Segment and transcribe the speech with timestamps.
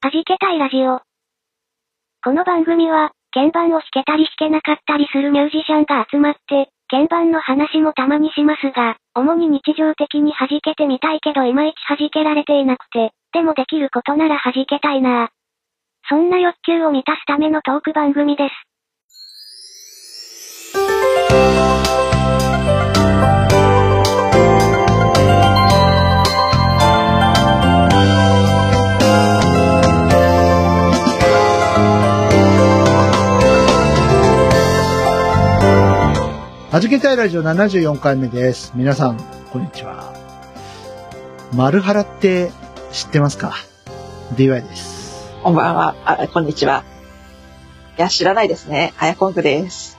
[0.00, 1.00] 弾けたいラジオ。
[2.22, 15.30] この番組は、鍵盤を弾けたり弾けなかったりするミュージシャンが集まって、鍵盤の話もたまにしますが、主に日常的に弾けてみたいけどいまいち弾けられていなくて、でもできることなら弾けたいな
[16.08, 18.54] そんな欲求を満たすためのトーク番組です。
[36.70, 38.72] はじけたいラジオ74回目です。
[38.74, 39.18] 皆さん、
[39.50, 40.12] こんにちは。
[41.54, 42.52] マルハラって
[42.92, 43.54] 知ってますか
[44.34, 45.32] ?DY です。
[45.42, 45.94] こんばんは。
[46.04, 46.84] あ、こんにちは。
[47.96, 48.92] いや、知らないですね。
[48.98, 49.98] あやこんぐです。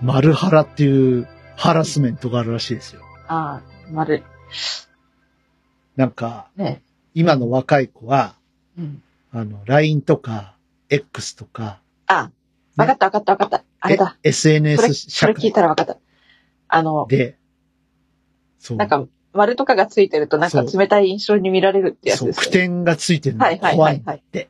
[0.00, 3.00] マルハラっていうハラスメントがあるらしいですよ。
[3.26, 4.22] あー、まる、
[5.96, 6.82] なんか、ね。
[7.14, 8.36] 今の若い子は、
[8.78, 9.02] うん。
[9.32, 10.54] あの、LINE とか、
[10.88, 12.30] X とか、あ、
[12.76, 13.64] わかったわかったわかった。
[13.80, 14.16] あれだ。
[14.22, 15.96] SNS そ社れ聞い会たらわかった。
[16.68, 17.38] あの、で、
[18.58, 18.76] そう。
[18.76, 22.46] なんか、丸とかがついてるとなんかそう冷たい印象に見られるってやつそう、ですよね。
[22.46, 24.16] 句点がついてるのがはいはい怖はいいはい。
[24.18, 24.48] って。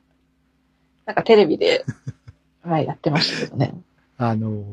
[1.06, 1.84] なんかテレビで、
[2.62, 3.74] はい、やってましたけどね。
[4.16, 4.64] あの、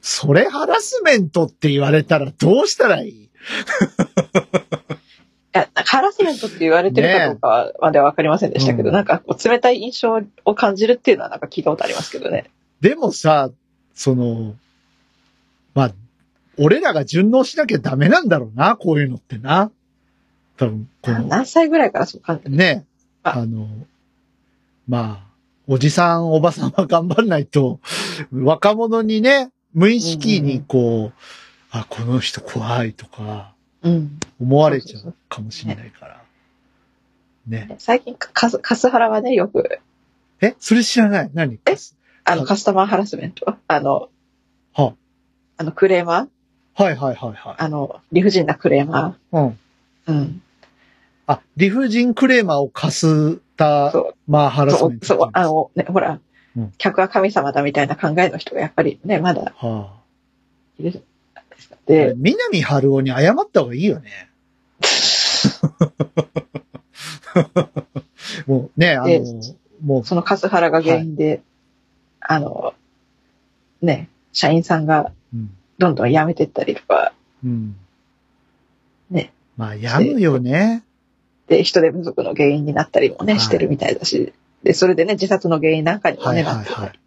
[0.00, 3.12] それハラスメントって言われたらどうしたらいい？
[3.24, 3.28] い
[5.52, 12.50] や、ハラスメントって言われてるかどうかはまではわかりませんでしたけど、うんなんか冷たい印象を感じるっていうのはなんか聞いたことありますけどね。
[12.84, 13.50] でもさ、
[13.94, 14.56] その、
[15.74, 15.94] まあ、
[16.58, 19.70] 俺らが順応しなきゃダメなんだろうな、こういうのってな。
[20.58, 22.84] 多分、この、何歳ぐらいからそう感じるね、
[23.22, 23.38] あ。
[23.38, 23.66] あの、
[24.86, 25.26] まあ、
[25.66, 27.80] おじさん、おばさんは頑張んないと、
[28.30, 31.12] 若者にね、無意識にこう、
[31.70, 34.20] あ、この人怖いとか、うん。
[34.38, 36.22] 思われちゃうかもしれないから。
[37.46, 37.76] ね。
[37.78, 39.80] 最近カス、カスハラはね、よく、
[40.42, 40.54] え？
[40.58, 41.30] それ知らない？
[41.32, 41.58] 何？
[41.64, 41.76] え？
[42.24, 44.08] あの、はいカスタマーハラスメントあの、
[44.72, 44.94] は
[45.56, 46.28] あの、クレーマー
[46.82, 47.54] はいはいはいはい。
[47.58, 49.46] あの、理不尽なクレーマうん。
[49.46, 49.52] ー
[50.08, 50.42] うん。
[51.26, 55.06] あ、理不尽クレーマーを貸すた、そう、まあ、ハラスそう、メント。
[55.06, 56.20] そう、あの、ね、ほら、
[56.56, 59.92] うん客は神様だみたいな考えの人がやっぱりね、まだは
[60.78, 61.00] いるじゃ
[61.34, 61.74] ないですか。
[61.74, 64.28] あ、で、南春夫に謝った方がいいよね。
[68.46, 69.40] もうね、あでの、
[69.84, 71.42] もう、そのカスハラが原因で、
[72.24, 72.74] あの、
[73.82, 75.50] ね、社員さんがうん。
[75.78, 77.12] どんどん辞めてったりとか、
[77.44, 77.76] うん。
[79.10, 79.32] ね。
[79.56, 80.84] まあ、やむよね。
[81.48, 84.32] で、人手不足の原因になったりもね、はいしてるみたいだし、
[84.62, 86.98] で、それでね、自殺の原因なんかにもね、はいはいはいなってたり。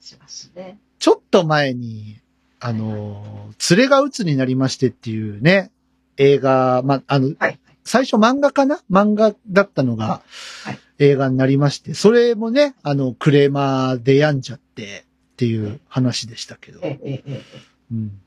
[0.00, 0.78] しますね。
[0.98, 2.18] ちょっと前に、
[2.60, 5.70] あの、連れが鬱になりましてっていうね、
[6.16, 7.58] 映画、まあ、あの、はい、はい。
[7.90, 8.78] 最初漫画かな？
[8.88, 10.22] 漫画だったのが
[10.64, 16.80] はい映画になりまして、それもね、あの、クレーマーで病んじゃってっていう話でしたけど。
[16.82, 18.20] うん。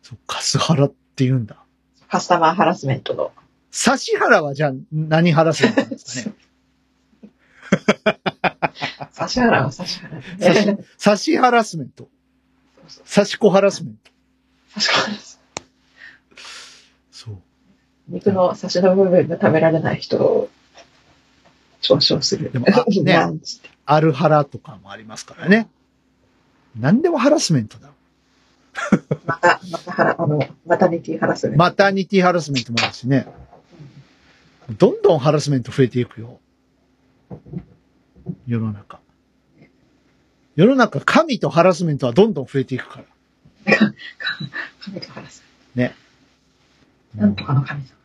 [0.00, 1.56] そう、カスハラって言うんだ。
[2.08, 3.32] カスタマーハラスメントの。
[3.72, 6.36] 指原はじゃあ何ハラスメントなんですかね？
[9.20, 10.84] 指原は指原ね。
[10.96, 12.08] 差しハラスメント。
[13.04, 14.10] 差し子ハラスメント。
[14.76, 15.29] 指原そう。
[18.10, 20.48] 肉の差しの部分が食べられない人を
[21.80, 22.50] 嘲笑する。
[22.52, 25.68] でもあ ねなんつってアルハラとかもありますからね。
[26.78, 27.94] 何でもハラスメントだろ
[29.26, 31.58] また、またハラ、あの、マタニティハラスメント。
[31.58, 33.26] マタニティハラスメントもあるしね。
[34.78, 36.38] どんどんハラスメント増えていくよ。
[38.46, 39.00] 世の中。
[40.54, 43.02] 世の中、神とハラスメントはどんどん増えていくか
[43.66, 43.76] ら。
[44.80, 45.42] 神とハラス
[45.74, 45.94] ね。
[47.14, 47.26] メント。
[47.26, 47.99] なんとかの神様。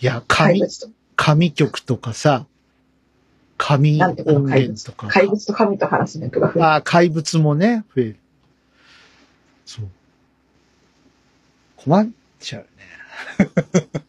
[0.00, 0.62] いや、神、
[1.16, 2.46] 神曲とかさ、
[3.56, 5.08] 神音源とか。
[5.08, 8.16] 怪物と神とハラスメントが増えてああ、怪物もね、増える。
[9.66, 9.88] そう。
[11.76, 12.08] 困っ
[12.40, 12.68] ちゃうね。
[13.88, 14.00] やっ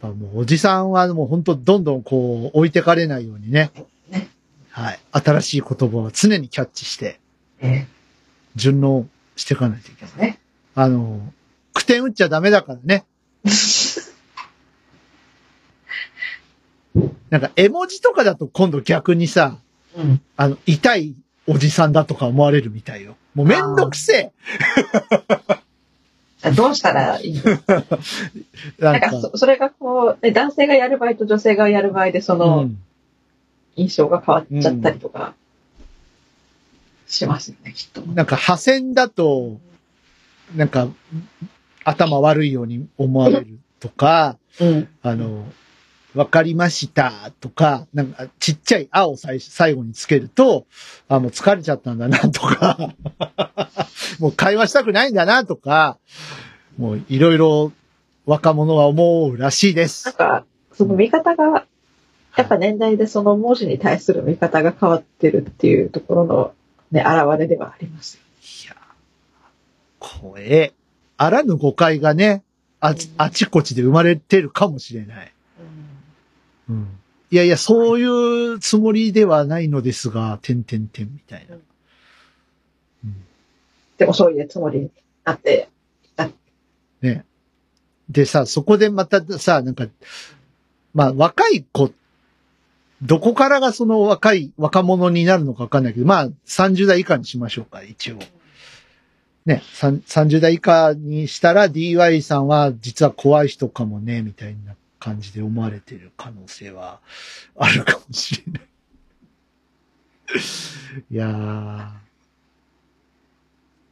[0.00, 3.70] ぱもうおじさんはもう本当どんどんこう置いてかれないようにね。
[4.10, 4.28] ね
[4.70, 5.00] はい。
[5.12, 7.20] 新しい言葉を常にキャッチして
[7.60, 7.86] え
[8.54, 10.30] 順応していかないといけない。
[10.30, 10.40] ね。
[10.74, 11.20] あの、
[11.72, 13.04] 句点打っちゃダメだからね。
[17.34, 19.58] なんか絵文字とかだと今度逆にさ、
[19.96, 20.20] うん。
[20.36, 21.16] あの、痛い
[21.48, 23.16] おじさんだとか思われるみたいよ。
[23.34, 24.30] もうめんどくせ
[26.44, 27.42] え どうしたらいいの？
[28.78, 32.78] なんんかそ、それがこう、ね男性がやる場合と女性がやる場合で、その、うん
[33.74, 35.34] 印象が変わっちゃったりとか、
[37.08, 38.02] しますよね、きっと。
[38.02, 39.58] なんか破線だと、
[40.54, 40.86] なんか、
[41.82, 44.88] 頭悪いように思われるとか、うん。
[45.02, 45.44] あの、
[46.14, 50.66] わかりましたとか、なんかちっちゃいあを最最後につけると、
[51.08, 52.94] あ、もう疲れちゃったんだなとか、
[54.20, 55.98] もう会話したくないんだなとか、
[56.78, 57.72] もういろいろ
[58.26, 60.14] 若者は思うらしいですなん。
[60.14, 61.66] か、その見方が、
[62.36, 66.52] やっぱ年代でその文字に対する見方が変わってるっていうところの
[66.92, 68.20] ね、現れではあります。
[68.64, 68.76] いや、
[69.98, 70.72] 怖え。
[71.16, 72.44] あらぬ誤解がね、
[72.80, 75.33] あち、あちこちで生まれてるかもしれない。
[76.68, 76.98] うん。
[77.30, 81.56] いやいや、そういうつもりではないのですが、てんてんてんみたいな。
[81.56, 83.14] うん。
[83.98, 84.90] でもそういうつもりに
[85.24, 85.68] なって、
[87.04, 87.24] ね。
[88.08, 89.86] でさ、そこでまたさ、なんか、
[90.94, 91.92] まあ、若い子、
[93.02, 98.18] どこからがその若い、若者になるのかわかんないけど、まあ、30代以下にしましょうか、一応。
[99.44, 107.00] ね、さん30代以下にしたら DY さんは実は怖い人かもね、みたいな感じで思われてる可能性は
[107.58, 108.62] あるかもしれない。
[111.10, 111.90] いやー、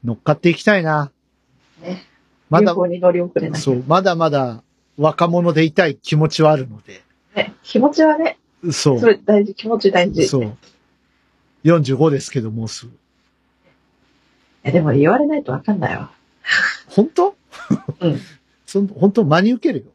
[0.02, 1.12] 乗っかっていきたいな。
[1.82, 2.06] ね、
[2.48, 3.60] まだ流、行に乗り遅れない。
[3.60, 4.62] そう、まだまだ
[4.96, 7.02] 若者でいたい気持ちはあるので。
[7.36, 8.38] ね、気持ちはね、
[8.70, 8.98] そう。
[8.98, 10.22] それ大事、気持ち大事。
[10.22, 10.56] いそう。
[11.64, 12.92] 45ですけど、もうすぐ。
[14.62, 16.10] や、でも言われないとわかんないわ。
[16.88, 17.36] 本当？
[18.00, 18.18] うん。
[18.64, 19.92] そん本当真に受けるよ。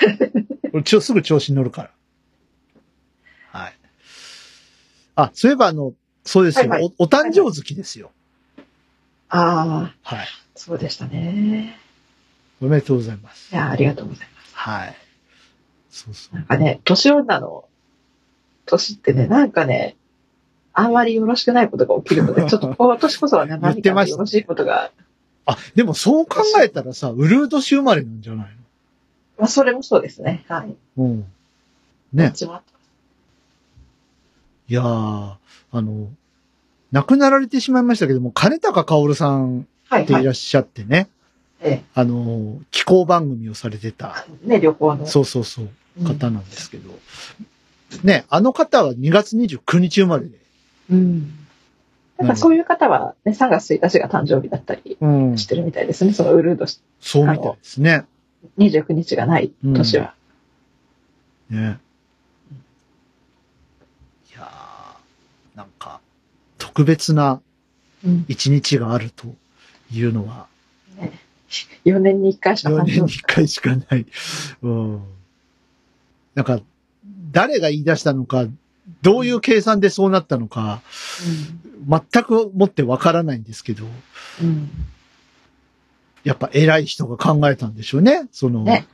[0.72, 1.90] 俺、ちょ、すぐ調子に乗るから。
[3.60, 3.74] はい。
[5.16, 5.94] あ、そういえばあの、
[6.24, 6.68] そうですよ。
[6.70, 8.10] はいはいおお誕生月ですよ。
[9.28, 10.26] ああ、はい。
[10.54, 11.78] そうでしたね。
[12.60, 13.52] おめでとうございます。
[13.52, 14.54] いや、ありがとうございます。
[14.54, 14.96] はい。
[15.90, 16.36] そうそう。
[16.36, 17.64] なんかね、年女の
[18.66, 19.96] 年ってね、なんかね、
[20.72, 24.90] あんまりよろしくないことが起きるので、 ちょっと今年こそはね、何かよろしいことが、
[25.46, 28.56] あ、でもそう考えたらさ、ウルード氏生まれなんじゃない
[29.38, 30.44] まあ、それもそうですね。
[30.48, 30.68] はい。
[30.68, 31.24] のうん。
[32.12, 32.32] ね。
[34.68, 35.38] いやー、あ
[35.72, 36.08] の、
[36.92, 40.30] 亡くなられてしまいましたけども、金高薫さんはい、はいっていら。
[40.30, 41.08] っしゃってね、
[41.60, 45.06] えあの、気候番組をされてた、え、ね、旅行の。
[45.06, 46.90] そうそうそう、うん方なんですけど、
[48.02, 50.38] ね、あの方は2月29日生まれで、
[50.90, 51.32] うん。
[52.18, 56.12] なんかそういう方は、ね、3月1日が誕生日だったりうん、してるみたいですね。
[56.12, 56.66] そのウルード
[57.00, 58.06] そうみたいですね。
[58.58, 60.14] 29日がない年は。
[61.50, 61.78] ね。
[64.30, 66.00] いやー、なんか、
[66.58, 67.40] 特別な
[68.04, 68.24] うん。
[68.28, 69.34] 一日があると
[69.90, 70.46] いうのは、
[71.84, 74.06] 4年に1回しか4誕生年に1回しかない。
[74.62, 75.02] うん。
[76.34, 76.60] なんか、
[77.32, 78.46] 誰が言い出したのか、
[79.02, 80.82] どういう計算でそうなったのか、
[81.88, 83.84] 全くもってわからないんですけど、
[84.42, 84.70] うん。
[86.24, 86.28] うん。
[86.28, 88.28] やっぱ偉い人が考えたんでしょうね。
[88.32, 88.86] そのね、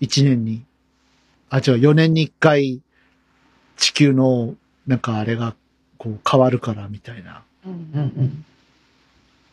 [0.00, 0.64] 1年に、
[1.48, 2.80] あ、違う、4年に1回、
[3.76, 4.54] 地球の、
[4.86, 5.54] なんかあれが、
[5.98, 7.42] こう変わるからみたいな。
[7.66, 8.44] うんうんうん。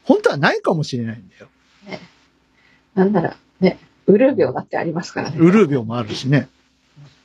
[0.03, 1.49] 本当はないかもしれないんだよ。
[2.95, 5.37] なんなら、ね、ウルー病だってありますからね。
[5.37, 6.47] ウルー病もあるしね。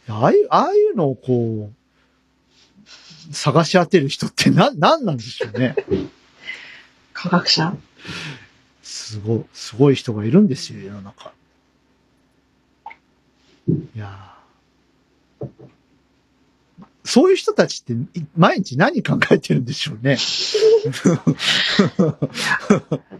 [0.08, 5.76] ああいう、ああいうのをこう、探し当てる人ってな、なんなんでしょうね。
[7.12, 7.76] 科学者。
[9.12, 11.32] すごい、すごい人がいるんですよ、世の中。
[13.68, 15.46] いやー
[17.04, 20.16] そういう人たちってい毎日何考えてるんでしょうね。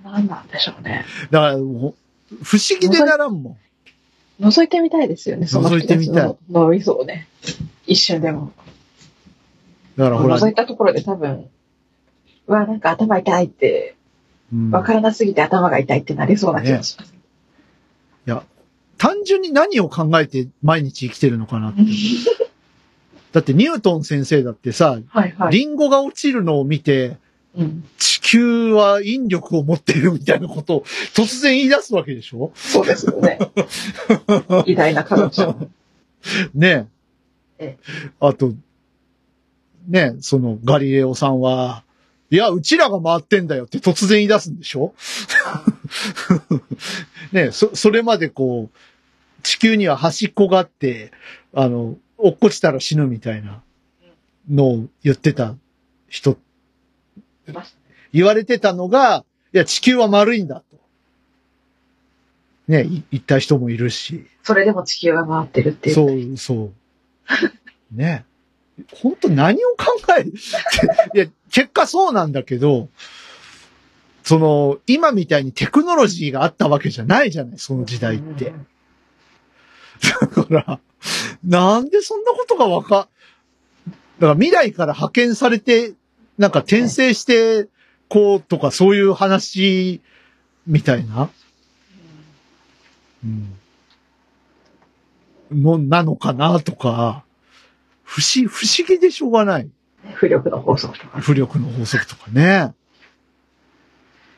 [0.02, 1.04] 何なんでしょうね。
[1.30, 1.94] だからも
[2.30, 3.58] う、不思議でならんも
[4.40, 4.44] ん。
[4.44, 7.28] 覗いてみたいですよね、その覗いてみたいの脳みそをね。
[7.86, 8.52] 一瞬でも。
[9.98, 11.50] だからほら、覗いたところで多分、
[12.46, 14.01] うわ、なんか頭痛いって、うん
[14.70, 17.14] わからなすぎて頭が痛いってなりそうな気がします。
[18.26, 18.44] いや、
[18.98, 21.80] 単純に何を考えて毎日生きてるのかなって。
[23.32, 25.52] だってニュートン先生だってさ、はいはい。
[25.52, 27.16] リンゴが落ちるのを見て、
[27.56, 32.52] うん、地球は引力を持っているみたいなことを突然言い出すわけでしょ？
[32.54, 33.38] そうですよね。
[34.66, 35.56] 偉大な科学者。
[36.54, 36.88] ね
[37.58, 37.78] え
[38.20, 38.52] あと、
[39.88, 41.84] ねそのガリレオさんは、
[42.32, 44.94] いや、うちらが回ってんだよって突然言い出すんでしょ？
[47.30, 51.12] ねそ、それまでこう、地球には端っこがあって、
[51.52, 53.62] あの、落っこちたら死ぬみたいな
[54.50, 55.54] のを言ってた
[56.08, 56.38] 人、
[58.14, 60.78] 言われてたのが、いや、地球は丸いんだと。
[62.66, 64.24] ね、い言った人もいるし。
[64.42, 65.94] それでも地球が回ってるっていう。
[65.94, 66.72] そう、そ
[67.92, 67.94] う。
[67.94, 68.24] ね。
[68.94, 69.84] 本当何を考
[70.18, 70.32] える
[71.14, 72.88] いや、 結果そうなんだけど、
[74.24, 78.52] その、今みたいにテクノロジーがあったわけじゃないじゃない、その時代って。
[80.02, 80.80] だから、
[81.44, 83.08] なんでそんなことがわか、
[84.18, 85.92] だから未来から派遣されて、
[86.38, 87.68] なんか転生して、
[88.08, 90.00] こうとかそういう話
[90.66, 91.30] みたいな、
[93.24, 93.54] うん。
[95.50, 97.24] の、なのかなとか、
[98.04, 99.68] 不思、不思議でしょうがない。
[100.14, 101.18] 浮力の法則とか。
[101.18, 102.74] 浮力の法則とかね。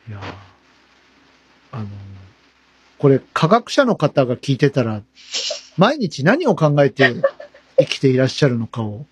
[0.09, 0.23] いやー
[1.73, 1.89] あの、
[2.99, 5.03] これ科学者の方が聞いてたら、
[5.77, 7.15] 毎日何を考えて
[7.79, 9.07] 生きていらっしゃるのかを、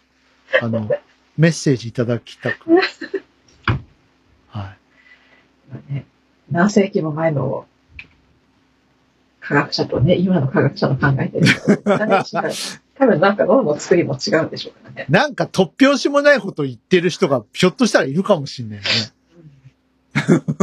[0.61, 0.89] あの、
[1.37, 2.71] メッセージいただきたく。
[4.49, 4.75] は
[5.91, 5.93] い。
[5.93, 6.07] ね、
[6.51, 7.67] 何世紀も前の
[9.41, 11.47] 科学者とね、今の科学者の考え てる
[12.99, 15.07] 多分なんか脳の作りも違うんでしょうからね。
[15.09, 18.91] なんか突拍子もないこと言ってる人がひょっとしたらいるかもしんないよね。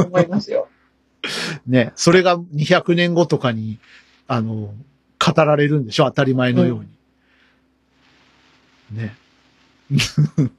[0.05, 0.67] 思いますよ。
[1.67, 1.91] ね。
[1.95, 3.79] それが200年後とかに、
[4.27, 4.73] あの、
[5.23, 6.05] 語られるんでしょ？
[6.05, 6.79] 当たり前のよう
[8.93, 9.01] に。
[9.01, 9.15] ね。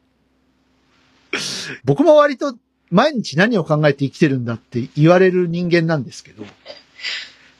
[1.84, 2.56] 僕も割と
[2.90, 6.44] 毎日何を考えて生きてるんだって言われる人間なんですけど、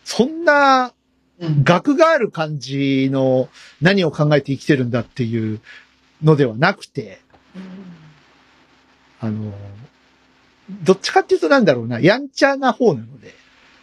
[0.05, 0.93] そんなうん。
[1.41, 3.49] 学がある感じの
[3.81, 5.61] 何を考えて生きてるんだっていう
[6.23, 7.21] のではなくて、
[9.21, 9.53] あの、
[10.83, 13.35] どっちかっていうとなんだろうな、やんちゃな方なので、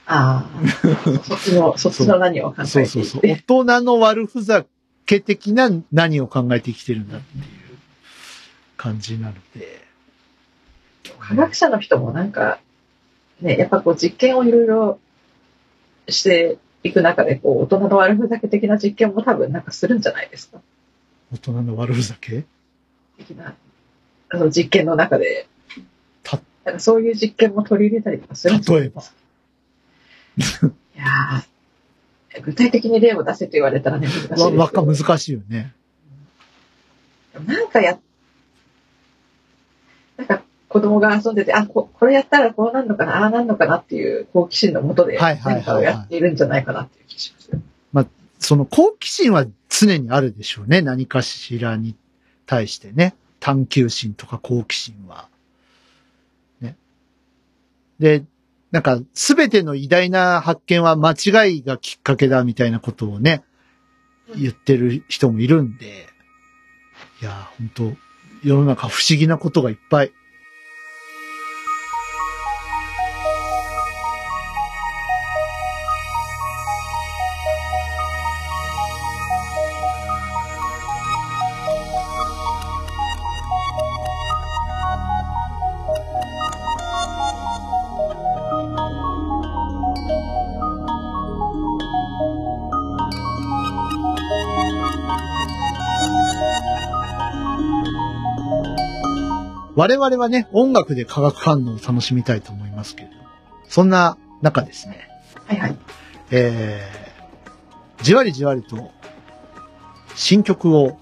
[0.05, 2.67] ああ、そっちの、 そっちの何を考えて。
[2.67, 3.21] そうそうそう。
[3.23, 4.65] 大人の悪ふざ
[5.05, 7.43] け的な何を考えて生きてるんだっていう
[8.77, 9.85] 感じなので。
[11.19, 12.59] 科学者の人もなんか、
[13.41, 14.99] ね、やっぱこう実験をいろいろ
[16.07, 20.61] していく中で、こう、大人の悪ふざけ的な実験も多分なんかするんじゃないですか。
[21.33, 22.45] 大人の悪ふざけ？
[23.17, 23.55] 的な、
[24.29, 25.47] あの実験の中で。
[26.23, 29.01] たなんかそういう実験も取り入れたりとかするんじゃない例えば？
[29.01, 29.03] い
[30.97, 34.57] やー具体的に例を出せと言われたらね、難しいですけわ、ど。
[34.57, 35.73] わか、難しいよね。
[37.45, 37.97] なんかや、
[40.17, 40.43] なんか
[40.77, 47.47] 子供が遊んでて、あ、ここれやったらこうなるのかな、ああなるのかなっていう好奇心のもとで何かをやっているんじゃないかなっていう気がします。
[48.39, 50.81] その好奇心は常にあるでしょうね。
[50.81, 51.95] 何かしらに
[52.45, 53.15] 対してね。
[53.39, 55.27] 探求心とか好奇心は。
[56.61, 56.75] ね。
[57.99, 58.23] で、
[58.71, 63.43] なんか、すべての偉大な発見は間違いがきっかけだみたいなことをね、
[64.35, 66.07] 言ってる人もいるんで、
[67.21, 67.93] いや、本当
[68.43, 70.11] 世の中不思議なことがいっぱい。
[99.77, 103.13] 我々はね、音楽で化学反応を楽しみたいと思いますけれど、
[103.69, 105.07] そんな中ですね、
[105.45, 105.77] はいはい。
[106.31, 108.91] えー、じわりじわりと、
[110.15, 110.97] 新曲を、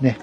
[0.00, 0.18] ね、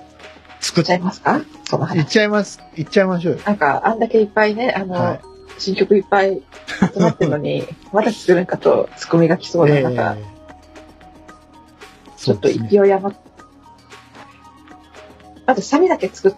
[0.60, 1.42] 作っちゃいますか？
[1.64, 2.06] そのいっ話。
[2.10, 2.60] ちゃいます。
[2.76, 3.40] いっちゃいましょうよ。
[3.46, 5.22] なんか、あんだけいっぱいね、あの、はい
[5.58, 6.42] 新曲いっぱい
[6.94, 7.64] 集まってるのに、
[7.94, 10.36] まだ作るんかとツッコミが来そうな中、えー
[12.18, 13.18] ちょっと勢い余っ
[15.46, 16.34] まずサビだけ作っ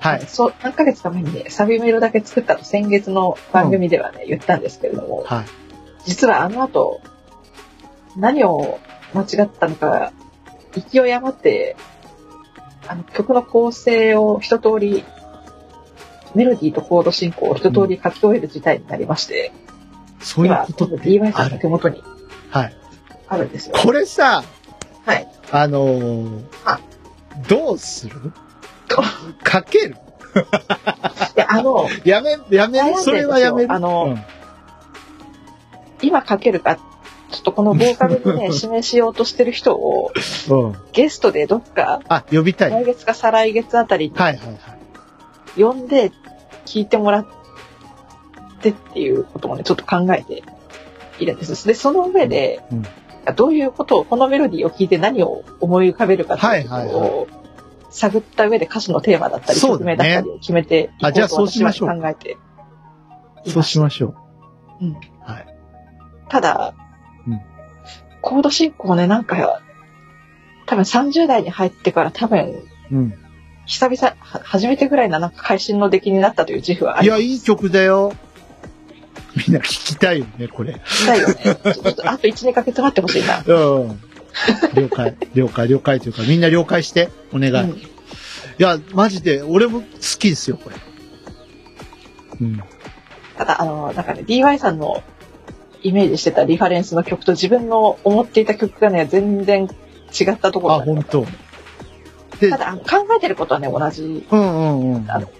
[0.00, 0.26] はい。
[0.26, 5.44] そう、何ヶ月か前にね、サビメロだけ作ったと先月の番組ではね、言ったんですけれども、はい。
[6.04, 7.00] 実はあの後、
[8.16, 8.78] 何を
[9.14, 10.12] 間違ったのか、
[10.72, 11.76] 勢い余って、
[12.86, 15.04] あの曲の構成を一通り、
[16.34, 19.52] メロディーとコード進行を一通り書き終える事態になりまして、
[20.20, 21.58] そういう今、ことって DY さんの。
[21.58, 22.02] 手元に
[22.50, 22.76] はい。
[23.28, 23.76] あるんですよ。
[23.76, 24.42] これさ、
[25.06, 25.28] はい。
[25.50, 26.80] あのーあ
[27.48, 28.32] どうする？
[29.42, 29.96] かける
[31.34, 32.98] で、あの、やめ、やめる？
[32.98, 33.72] それはやめる？
[33.72, 34.22] あのうん
[36.00, 36.82] 今書けるか、ちょ
[37.40, 40.12] っとこのボーカルにね、 指名しようとしてる人を、
[40.48, 40.76] うん。
[40.92, 42.70] ゲストでどっか、あ、呼びたい。
[42.70, 44.38] はい来月か再来月あたりにはいは
[45.56, 45.60] い。
[45.60, 46.12] 呼んで
[46.66, 47.26] 聞いてもらっ
[48.60, 50.44] てっていうこともね、ちょっと考えて
[51.18, 51.66] いるんです。
[51.66, 52.84] で、その上で、うん
[53.36, 57.28] どういうことを、このメロディーを聞いて何を思い浮かべるかっていうことはいはいを
[57.90, 62.36] 探った上で歌詞のテーマだったり、そうだね曲名だったりを決めていこうとあじゃあそうしましょう考えて。
[63.46, 64.14] そうしましょ
[64.80, 64.84] う。
[64.84, 65.46] うんはい。
[66.28, 66.74] ただ、
[67.26, 67.40] うん
[68.20, 69.62] コード進行ね、なんか、
[70.66, 73.14] 多分30代に入ってから多分、うん。
[73.64, 77.22] 久々、は初めてぐらいななんか会心の出来になったという自負はあります。
[77.22, 78.12] いや、いい曲だよ。
[79.36, 80.80] みんな聞きたいよね、これ。
[81.06, 81.34] だよね。
[81.34, 83.42] ちょっとあと1、2ヶ月待ってほしいな。
[83.46, 84.00] うん。
[84.74, 87.70] 了解、了解、了解というか、みんな了解して、お願い。
[87.70, 87.98] うん
[88.58, 89.86] いや、マジで、俺も好
[90.18, 90.76] きですよ、これ。
[92.40, 92.60] うん。
[93.36, 95.04] ただ、あの、なんかね、DY さんの
[95.82, 99.68] イメージしてたリファレンスの曲と自分の思っていた曲がね、全然
[100.18, 101.24] 違ったところあ、本当。
[102.40, 104.26] で、ただ、あの考えてることはね、同じ。
[104.28, 105.10] うんうんうん。
[105.10, 105.30] あの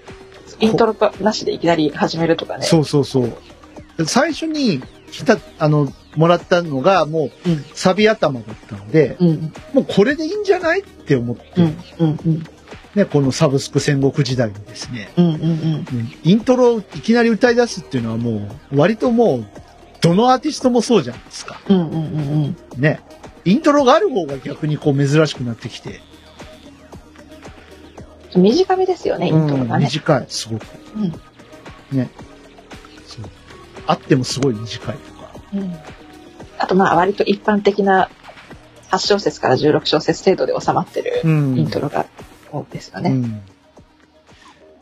[0.61, 2.65] イントロなしでいきなり始めるとかね。
[2.65, 4.07] そうそうそう。
[4.07, 7.65] 最初に来た、あの、もらったのがもううん。
[7.75, 9.53] サビ頭だったので、うん。
[9.73, 11.77] もうこれでいいんじゃないって思って、うん。
[12.01, 12.19] うん。
[12.27, 12.45] うん。
[12.95, 15.27] ね、このサブスク戦国時代にですね、うん。
[15.27, 15.35] うん。
[15.35, 15.43] うん。
[15.43, 15.87] うん
[16.25, 19.47] イントロをいきなり歌い出すっていうのはもう、割ともう、
[20.01, 21.61] どのアーティストもそうじゃないですか。
[21.69, 21.77] うん。
[21.77, 21.95] うん。
[21.95, 22.57] うん。
[22.77, 23.01] ね。
[23.45, 26.01] イントロがある方が逆にこう珍しくなってきて、
[28.37, 29.85] 短めですよね、イントロうんがね。
[29.85, 30.67] 短い、すごく。
[30.97, 31.13] うん。
[31.13, 31.19] そ
[33.23, 33.25] う。
[33.87, 35.33] あってもすごい短いとか。
[35.55, 35.75] うん。
[36.59, 38.11] あと、まあ、割と一般的な
[38.91, 42.07] 8小節から16小節程度で収まってるうんイントロが
[42.51, 43.11] 多いですよね。
[43.11, 43.43] うん。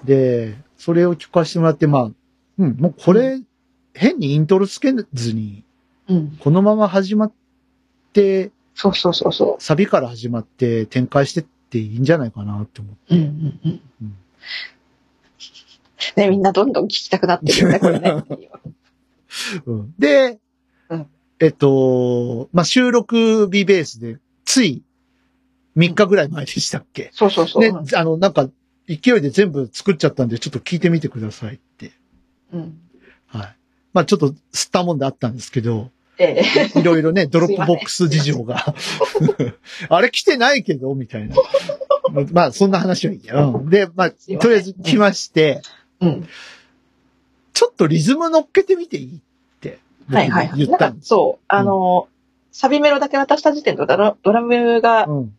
[0.05, 2.11] で、それを聞かせてもらって、まあ、
[2.59, 3.41] うん、もうこれ、
[3.95, 5.65] 変にイントロつけずに、
[6.09, 6.39] うん。
[6.41, 7.33] このまま始まっ
[8.13, 13.15] て、そうそうそうそサビから始まって展開してっていいんじゃないかなって思って。
[13.15, 13.19] う。
[13.19, 14.17] うんうんうんうん。
[16.15, 18.23] ね、みんなどんどん聞きたくなってるよね、これね。
[19.67, 20.39] うん、で、
[20.89, 21.07] うん
[21.41, 24.83] えっと、まあ、収録日ベースで、つい
[25.77, 27.63] 3日ぐらい前でしたっけ、そうそうそう。
[27.63, 28.49] ね、あの、なんか、
[28.89, 31.93] 勢いで全部作っちゃったんで、ちょっと聞いてみてくださいって。
[32.53, 32.79] うん。
[33.27, 33.57] はい。
[33.93, 36.43] まあ、ちょっと吸ったもんであったんですけど、え
[36.75, 36.79] え。
[36.81, 38.75] いろいろね、ドロップボックス事情が。
[39.91, 41.37] あれ来てないけど、みたいな。
[42.33, 43.45] まあ、そんな話はいいや。
[43.45, 43.69] うん。
[43.69, 45.61] で、まあ、とりあえず来まして、
[46.01, 46.27] うん。
[47.53, 49.21] ちょっとリズム乗っけてみていい？
[50.09, 50.69] はいはいはい。
[50.69, 50.95] なんか言った。
[51.01, 52.09] そう、あの、
[52.53, 55.37] サビメロだけ渡した時点でドラドラムがうん。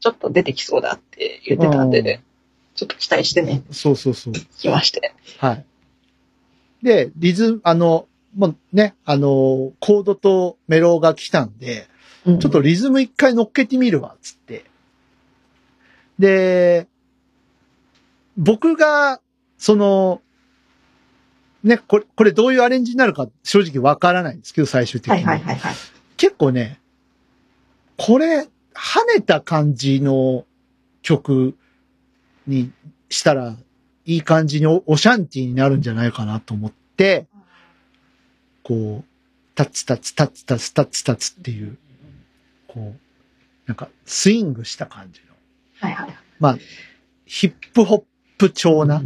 [0.00, 2.28] ちょっと出てきそうだって言ってたんでね、うん
[2.74, 4.34] ちょっと期待してね、そうそうそう。
[4.56, 5.12] 来まして。
[5.38, 5.64] はい。
[6.80, 11.88] で、リズム、あの、もうね、あの、コードとメロが来たんで、
[12.24, 14.64] うんちょっとリズム一回乗っけてみるわ、つって。
[16.20, 16.86] で、
[18.36, 19.20] 僕が、
[19.58, 20.22] その、
[21.68, 25.24] ね、これ、これどういうアレンジになるか正直わからないんですけど、最終的に。
[25.24, 25.74] はいはいはいはい。
[26.16, 26.80] 結構ね、
[27.96, 30.46] これ、跳ねた感じの
[31.02, 31.56] 曲
[32.46, 32.72] に
[33.10, 33.56] したら、
[34.06, 37.26] いい感じにおオシャンティーになるんじゃないかなと思って、
[38.62, 39.04] こう、
[39.54, 41.76] タッツタッツタッツタッツタッツタッツっていう、
[42.68, 43.00] こう、
[43.66, 45.34] なんかスイングした感じの、
[45.80, 46.16] はいはい。
[46.38, 46.58] まあ、
[47.26, 48.02] ヒップホッ
[48.38, 49.02] プ調な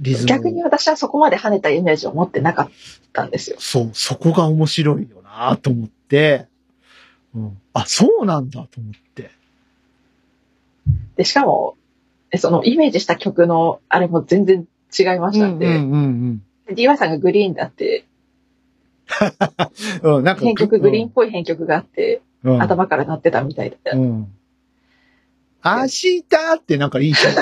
[0.00, 0.26] リズムを。
[0.26, 2.70] 逆に私はそこまで跳ねたイメージを持ってなかっ
[3.12, 3.56] たんですよ。
[3.60, 6.48] そう、そこが面白いよなと思って、
[7.34, 9.30] うん、あ、そうなんだと思って。
[11.16, 11.76] で、しかも、
[12.32, 18.04] えそのイメージした曲のあれも全然違いましたんで、うんうんで DY さんがグリーンだって、
[20.02, 20.16] うん。
[20.16, 23.78] うん、なんか、編曲、グリーンっぽい編曲があって、うん、頭から鳴ってたみたいで。
[23.92, 24.32] うん。
[25.62, 26.24] 明日
[26.56, 27.34] ってなんかいいじゃん。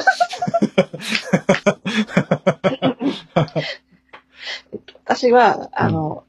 [5.05, 6.25] 私は、あの、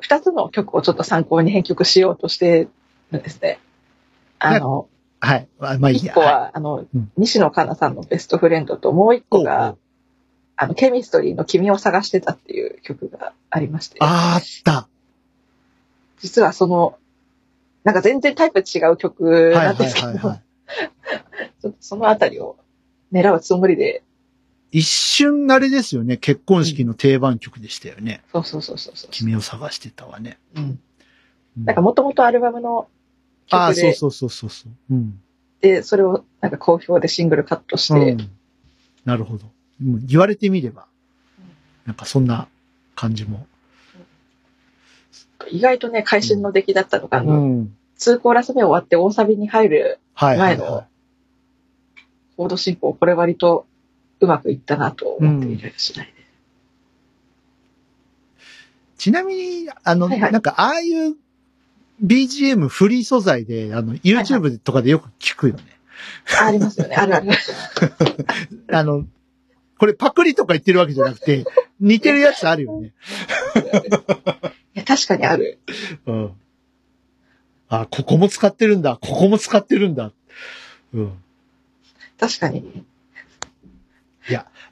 [0.00, 2.68] 二、つの曲をちょっと参考に編曲しようとして
[3.12, 3.60] るんですね。
[4.38, 4.88] あの、
[5.20, 5.48] はい。
[5.60, 6.12] あまあいいや。
[6.12, 9.78] 一個は、あの、うん西野カナさんのベストフレンドと、もう一個がう、
[10.56, 14.88] あの、ケミストリーの君を探してたっていう曲がありまして、あーあった。
[16.20, 16.98] 実はその、
[17.84, 20.36] なんか全然タイプ違う曲ないんですけど、
[21.80, 22.56] そのあたりを
[23.12, 24.02] 狙うつもりで、
[24.72, 26.16] 一瞬あれですよね。
[26.16, 28.22] 結婚式の定番曲でしたよね。
[28.32, 29.10] そうそうそうそうそう。
[29.10, 30.38] 君を探してたわね。
[30.54, 30.62] うん。
[30.62, 30.80] うん
[31.64, 32.86] なんかもともとアルバムの
[33.50, 34.94] ああ、曲で、そうそうそうそうそう。
[34.94, 35.20] うん。
[35.60, 38.30] で、それをなんか好評でシングルカットして、うん
[39.04, 39.46] なるほど。
[39.80, 40.86] 言われてみれば、
[41.86, 42.48] なんかそんな
[42.94, 43.46] 感じも。
[45.50, 47.76] 意外とね、会心の出来だったのが、あうの、ん。
[47.98, 50.86] 2コーラス目終わって大サビに入るはいはい、前のは
[52.40, 53.66] コード進行、これ割と
[54.18, 56.10] うまくいったなと思っている次第で。
[56.10, 56.14] い。
[58.96, 61.16] ちなみに、あの、はいはいなんかああいう
[62.02, 65.64] BGM フリー素材で、あの、YouTube とかでよく聞くよね。
[66.40, 66.96] あありますよね。
[66.96, 67.28] あるある。
[68.72, 69.04] あの、
[69.76, 71.44] これパクリとか言ってるわけじゃなくて、
[71.78, 72.94] 似てるやつあるよね。
[74.74, 75.58] いや確かにある。
[76.06, 76.32] うん。
[77.68, 78.96] あ、ここも使ってるんだ。
[78.98, 80.12] ここも使ってるんだ。
[80.94, 81.12] うん。
[82.20, 82.84] 確かに。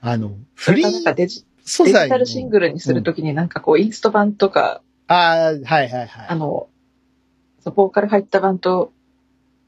[0.00, 6.08] あの、フリなんかーデジデジ素材のタルシングルにするときになんかこう、インスト版とか、ああ、はいはいはい。
[6.28, 6.68] あの、
[7.60, 8.92] そのボーカル入った版と、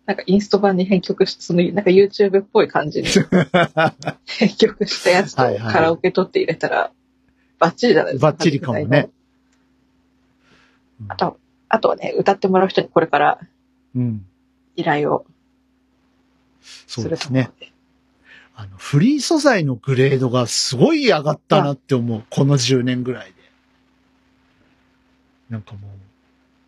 [0.07, 3.09] なんかインスト版に編曲して、そのなんか YouTube っぽい感じに
[4.27, 6.93] 編曲したやつとはいはいカラオケ取って入れたら、
[7.59, 8.33] バッチリじゃないですか。
[8.33, 9.11] バッチリかもね。
[11.09, 11.39] あと、
[11.69, 13.41] あとはね、歌ってもらう人にこれから
[13.95, 14.27] うん。
[14.77, 15.27] 依頼を
[16.87, 17.51] そうですね。
[18.55, 22.23] あの、フリー素材のグレードがすごい上がったなって思う。
[22.29, 23.35] この10年ぐらいで。
[25.49, 25.91] なんかもう、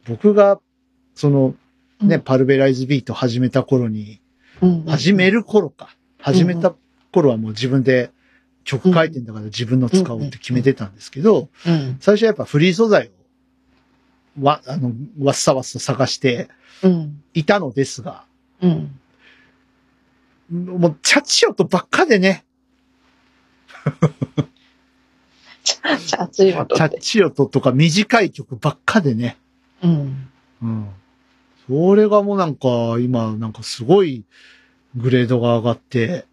[0.08, 0.58] 僕が、
[1.14, 1.54] その、
[2.00, 4.20] ね、パルベライズビート始めた頃に、
[4.60, 5.94] うん始める頃か。
[6.18, 6.74] 始めた
[7.10, 8.10] 頃はもう自分で
[8.64, 11.96] 曲書いてんだから自分の使おうって決めてたんですけど、うん。
[12.00, 13.10] 最初はやっぱフリー素材
[14.38, 16.48] を、わ、あの、わっさわっさ探して
[16.82, 17.22] うん。
[17.34, 18.24] いたのですが、
[18.60, 18.98] うん。
[20.52, 22.44] もう、チャチオとばっかでね、
[25.64, 26.98] チャチーモトチャ。
[26.98, 29.38] チオととか短い曲ばっかでね。
[29.82, 30.28] うん。
[30.62, 30.88] うん。
[31.68, 34.24] それがもうなんか、今、なんかすごい
[34.96, 36.26] グレードが上がって、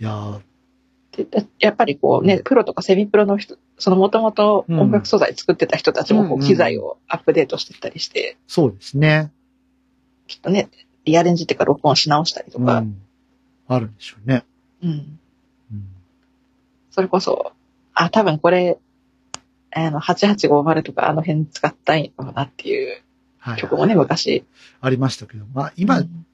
[0.00, 0.40] いや
[1.58, 9.32] やっぱりこうね、プロとかセミプロの人、そのもともと音楽素材作ってた人たちもこうんう機材をアップデートしてったりして、そうですね。
[10.28, 10.68] きっとね、
[11.08, 13.00] リアレンジっていうか録音し直したりとか、うん。
[13.66, 14.44] あるんでしょうね。
[14.82, 14.90] うん。
[14.90, 15.88] うん。
[16.90, 17.52] それこそ、
[17.94, 18.78] あ、多分これ、
[19.70, 23.02] あの、8850とかあの辺使ったいのかなっていう
[23.38, 23.60] はい。
[23.60, 24.44] 曲もね、昔。
[24.80, 26.26] ありましたけど、まあ今、うん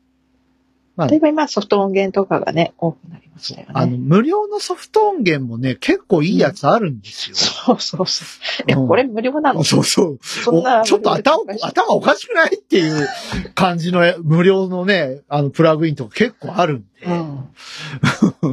[0.97, 3.73] まあ例えば今ソフト音源とかがね、多くなりましたよね。
[3.75, 7.37] あの、無料のソフト音源もね、結構いいやつあるんですよ。
[7.37, 8.65] そうそうそう。
[8.69, 9.65] え、うんこれ無料なの？
[9.65, 10.19] そうそう。
[10.23, 13.09] そんなおちょっと頭頭おかしくないっていう
[13.55, 17.07] 感じの無料のね、 あの、プラグインとか結構あるんで。
[17.07, 17.49] うん。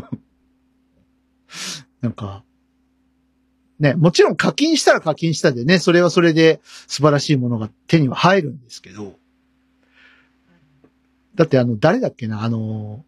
[2.01, 2.43] なんか、
[3.79, 9.15] ね、もちろん課金したら課金したでね、それはそれで素晴らしいものが手には入るんですけど、
[11.41, 13.03] だってあの、誰だっけな、あの、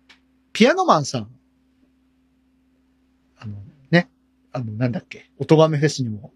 [0.53, 1.27] ピアノマンさん、
[3.37, 3.53] あの、
[3.91, 4.09] ね、
[4.51, 6.33] あの、なんだっけ、音亀フェスにも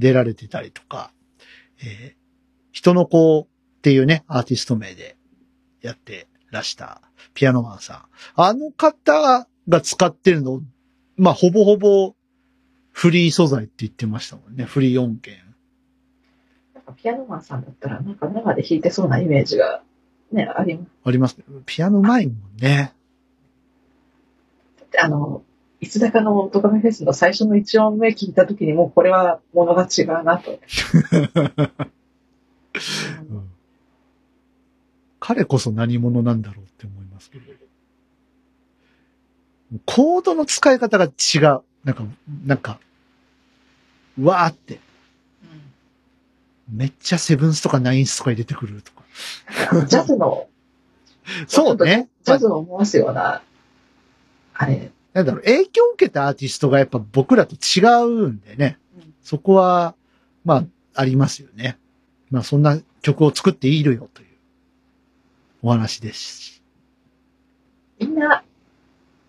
[0.00, 1.12] 出られてたりとか、
[1.80, 2.18] えー
[2.70, 3.46] 人の子っ
[3.82, 5.16] ていうね、アーティスト名で
[5.80, 7.02] やってらした
[7.34, 8.40] ピアノマンさん。
[8.40, 10.60] あの方が使ってるの、
[11.16, 12.14] まあ、ほぼほぼ
[12.92, 14.64] フリー素材って言ってましたもんね。
[14.64, 15.44] フリー音源。
[16.74, 19.82] なんかピアノマンさんだったら、なんか生で弾いてそうなイメージが、
[20.32, 20.88] ね、あります。
[21.04, 21.36] あります
[21.66, 22.92] ピアノうまいもんね。
[25.00, 25.42] あの、
[25.80, 30.58] いつだかの音亀フェスの最初の一音目聞いた時にもうこれは物が違うなと。
[33.30, 33.50] うん
[35.28, 37.44] 彼こそ何者なんだろうって思いますけど。
[39.84, 41.62] コードの使い方が違う。
[41.84, 42.04] なんか、
[42.46, 42.80] なんか、
[44.18, 44.80] うわーって、
[46.72, 48.97] めっちゃセブンスとかナインスとか入れてくるとか。
[49.86, 50.48] ジャズの、
[51.46, 52.08] そうね。
[52.24, 53.42] ジャズを思わすような、
[54.54, 58.78] あれ、なんだろう、影響を受けたアーティストがやっぱ僕らと違うんでね。
[58.96, 59.94] うんそこは、
[60.46, 61.76] まあ、ありますよね。
[62.30, 64.28] まあ、そんな曲を作っているよという
[65.62, 66.62] お話ですし。
[68.00, 68.42] みんな、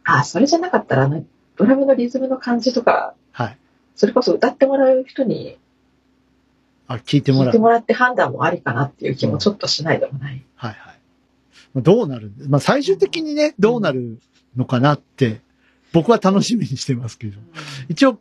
[0.05, 1.25] あ、それじゃなかったら、あの、
[1.57, 3.57] ドラムのリズムの感じとか、はい。
[3.93, 5.57] それこそ歌ってもらう人に
[6.89, 7.47] あ、聞いてもらう。
[7.47, 10.43] 聞いてもらって判断もありかなっていう気もちょっとしないでもない。
[10.55, 10.99] はいはい。
[11.75, 12.31] まあどうなる？
[12.47, 14.19] まあ、最終的にね、どうなる
[14.57, 15.39] のかなって、
[15.93, 17.37] 僕は楽しみにしてますけど。
[17.89, 18.19] 一応、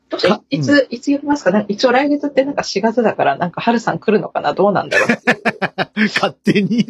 [0.50, 1.64] いつ、いつ読みますかね？
[1.68, 4.52] 一応来月ってなんか4月だから、なんか春さん来るのかな？
[4.52, 5.08] どうなんだろう
[5.96, 6.86] 勝手に、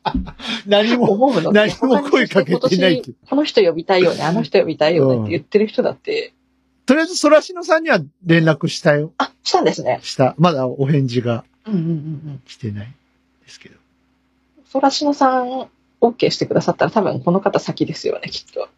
[0.66, 1.52] 何も、思うの。
[1.52, 6.32] 何も声かけてないこの人呼びたいよね、あの人呼びたいよねって言ってる人だって、
[6.90, 9.12] とりあえず、そらしのさんには連絡したよ。
[9.16, 10.00] あ、したんですね。
[10.02, 10.34] した。
[10.38, 11.90] まだお返事がうんうんうんう
[12.32, 12.42] ん。
[12.44, 12.92] 来てない
[13.44, 13.76] ですけど。
[14.64, 15.68] そらしのさん、
[16.00, 18.68] OK してくださったら多分この方先ですよね、きっと。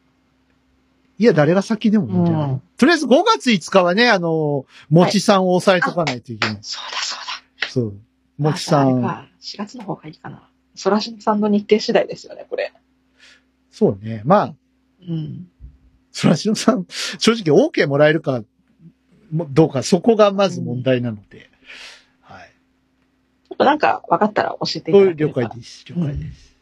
[1.19, 6.59] いや、誰が先でもいいんじゃない、うんとりあえず5月5日はね、あの、もちさんを押さえとかないといけない。
[6.61, 7.69] そうだそうだ。
[7.69, 7.95] そう。
[8.37, 8.89] もちさん。
[8.89, 10.51] あじゃああれか4月の方がいいかな。
[10.75, 12.75] そらしのさんの日程次第ですよね、これ。
[13.71, 14.21] そうね。
[14.27, 14.55] まあ、
[15.09, 15.49] うん。
[16.13, 16.87] そらしのさん、
[17.19, 18.43] 正直 OK もらえるか、
[19.33, 21.51] もどうか、そこがまず問題なので。
[22.21, 22.53] はい。
[23.49, 25.49] ちょっとなんか分かったら教えていただければ。
[25.49, 25.85] 解です。
[25.87, 26.53] 了解です。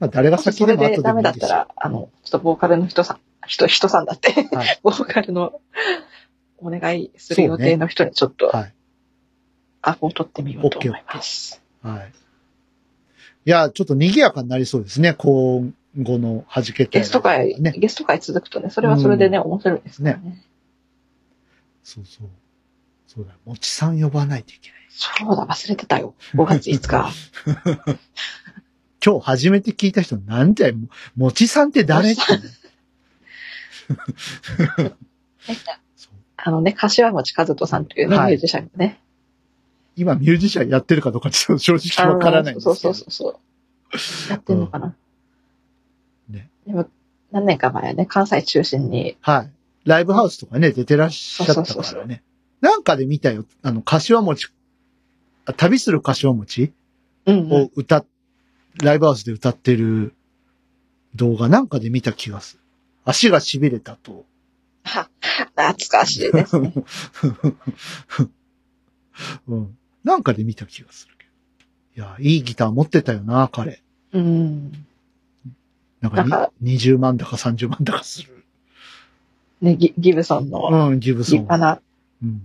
[0.00, 1.14] まあ、誰が先でも後でもいいですよ。
[1.14, 4.80] メだったら、あの、ちょっとボーカルの人さん、人、人さんだって、はい。
[4.82, 5.60] ボーカルの
[6.58, 8.74] お願いする予定の人にちょっと、はい。
[9.82, 11.62] アポを取ってみようと思います。
[11.82, 12.12] はい。
[13.46, 15.14] いや、ちょっと賑やかになりそうですね。
[15.14, 17.72] 今後の弾けたいゲスト会、ね。
[17.72, 20.44] ゲスト会続くとね、それはそれでね、面白いですからね。
[21.82, 22.28] そうそう。
[23.06, 24.80] そうだ、もちさん呼ばないといけない。
[24.90, 26.14] そうだ、忘れてたよ。
[26.34, 27.10] 5月5日。
[29.04, 32.12] 今日初めて聞いた人、なんだよ、ももちさんって誰？
[32.12, 32.22] って。
[36.36, 39.00] あのね、柏餅和人さんというね、はいミュージシャンがね。
[39.96, 42.74] 今ミュージシャンやってるかどうかちょっと正直わからないんですけど。
[42.76, 43.40] そうそうそうそ
[44.28, 44.30] う。
[44.30, 44.88] やってんのかな？
[44.88, 44.94] ね。
[46.66, 46.88] でも、
[47.30, 49.50] 何年か前ね、関西中心に、はい。
[49.84, 52.22] ライブハウスとかね、出てらっしゃったそうそうそうそうからね。
[52.60, 53.44] なんかで見たよ。
[53.62, 54.48] あの、柏餅、
[55.46, 56.72] あ旅する柏餅
[57.26, 58.06] うん、を歌っ、
[58.82, 60.14] ライブハウスで歌ってる
[61.14, 62.62] 動画なんかで見た気がする。
[63.04, 64.24] 足が痺れたと。
[64.84, 65.08] は
[65.56, 66.72] 懐かしいですね。
[69.48, 69.76] うん。
[70.04, 71.26] なんかで見た気がするけ
[72.00, 72.06] ど。
[72.06, 73.82] いや、いいギター持ってたよな、彼。
[74.12, 74.86] うん。
[76.00, 78.44] なんかになんか20万だか30万だかする。
[79.60, 81.40] ね、ギギブソンのうん、ギブソン。
[81.40, 81.80] 立派な、
[82.22, 82.42] うん。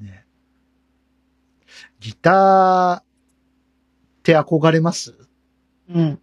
[0.00, 0.24] ね。
[1.98, 3.02] ギターっ
[4.22, 5.16] て憧れます？
[5.90, 6.20] うん。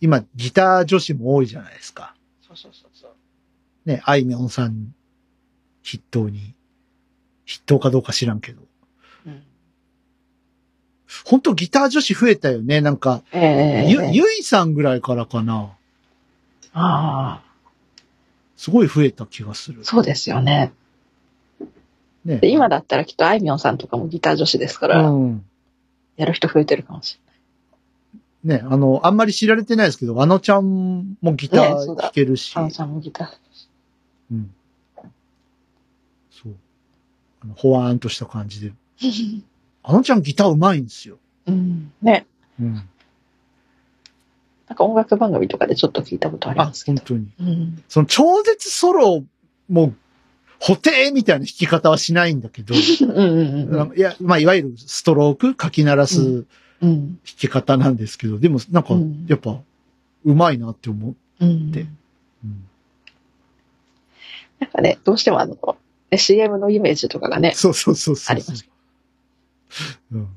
[0.00, 2.14] 今、ギター女子も多いじゃないですか。
[2.46, 3.12] そうそうそうそう。
[3.86, 4.94] ね、あいみょんさん
[5.82, 6.54] 筆頭に。
[7.46, 8.62] 筆頭かどうか知らんけど。
[11.26, 12.80] うん、ほんとギター女子増えたよね。
[12.80, 15.70] なんか、ええゆ、ゆいさんぐらいからかな。
[16.72, 17.42] ああ、
[18.56, 19.84] すごい増えた気がする。
[19.84, 20.72] そうですよね。
[22.24, 22.38] ね。
[22.38, 25.44] で今だったらきっとあいみょんさんとかもギター女子ですから、うん。
[26.16, 27.18] やる人増えてるかもし
[28.44, 32.54] ね、あの、あんまり知られてないですけど、あのちゃんもギター弾けるし。
[32.54, 32.70] れない。
[32.70, 33.28] あのちゃんもギター。
[34.32, 34.54] うん。
[36.30, 36.54] そう。
[37.42, 38.72] あの、ほわーんとした感じで。
[39.84, 41.18] あのちゃんギターうまいんですよ。
[41.46, 41.92] うん。
[42.02, 42.26] ね。
[42.58, 42.74] うん。
[44.66, 46.98] なんか音楽番組とかでちょっと聞いたことありあま、すけど。
[46.98, 47.28] 本当に。
[47.38, 47.84] うん。
[47.88, 49.24] その超絶ソロ
[49.68, 49.92] も、
[50.58, 53.96] 補定みたいな弾き方はしないんだけど、 うんうんうん。
[53.96, 56.46] いや、まあ、いわゆるストローク書き鳴らす弾
[56.80, 57.20] うん。
[57.24, 59.60] き方なんですけど、でもなんかうん、やっぱ、
[60.24, 61.16] うまいなって思う。
[61.40, 61.70] うん。
[61.70, 62.64] でうん
[64.60, 65.58] なんかね、どうしてもあの、
[66.10, 68.34] ね CM のイメージとかがね、そうそうそうそう。
[68.34, 68.66] あります
[70.12, 70.34] うん。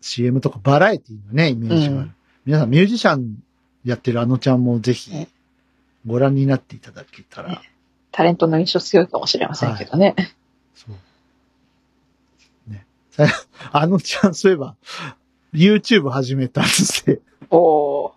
[0.00, 2.06] CM とかバラエティのね、イメージがある。
[2.08, 3.42] うん皆さんミュージシャン
[3.84, 5.26] やってるあのちゃんもぜひね
[6.06, 7.48] ご覧になっていただけたら。
[7.48, 7.60] ね
[8.12, 10.14] タレントの印象強いかもしれませんけどね。
[10.76, 10.86] そ
[12.68, 12.70] う。
[12.70, 12.86] ね。
[13.10, 13.26] さ
[13.72, 14.76] あのちゃん、そういえば、
[15.52, 16.64] YouTube 始めたん
[17.04, 17.20] で。
[17.50, 18.12] おー。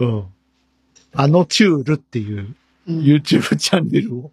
[0.00, 0.24] うん。
[1.12, 2.56] あのチュールっていう
[2.88, 4.32] うん YouTube チャンネルを、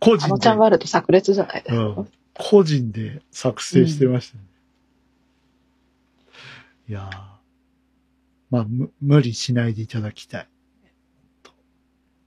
[0.00, 1.82] 個人であのちゃん、ワールド炸裂じゃないですか？
[1.82, 4.44] うん個人で作成してましたね。
[6.88, 7.34] いやー
[8.54, 10.48] まあ、む、無理しないでいただきたい。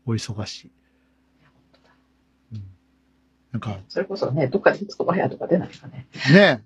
[0.06, 0.72] お忙しい。
[2.54, 2.64] うん。
[3.54, 6.06] なんか、それこそね、どっかで徹子の部屋とか出ないかね。
[6.32, 6.64] ね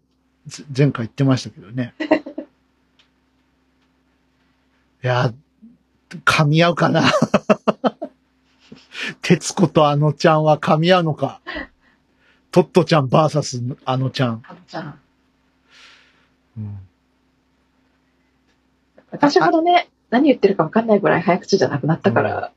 [0.47, 1.93] ぜ前回言ってましたけどね。
[5.03, 5.31] いや、
[6.25, 7.03] 噛み合うかな。
[9.21, 11.41] 徹子とあのちゃんは噛み合うのか。
[12.51, 14.43] トットちゃんバーサスあのちゃん。
[14.47, 14.99] あのちゃん。
[16.57, 16.79] うん、
[19.09, 22.51] 私ほどね、何言ってるか分かんないぐらい早口じゃなくなったから、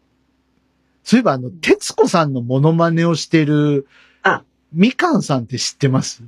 [1.04, 3.86] そういえばあの、徹子さんのモノマネをしてる、
[4.22, 4.42] あ。
[4.72, 6.24] みかんさんって知ってます？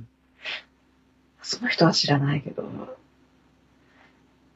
[1.41, 2.63] その人は知らないけど、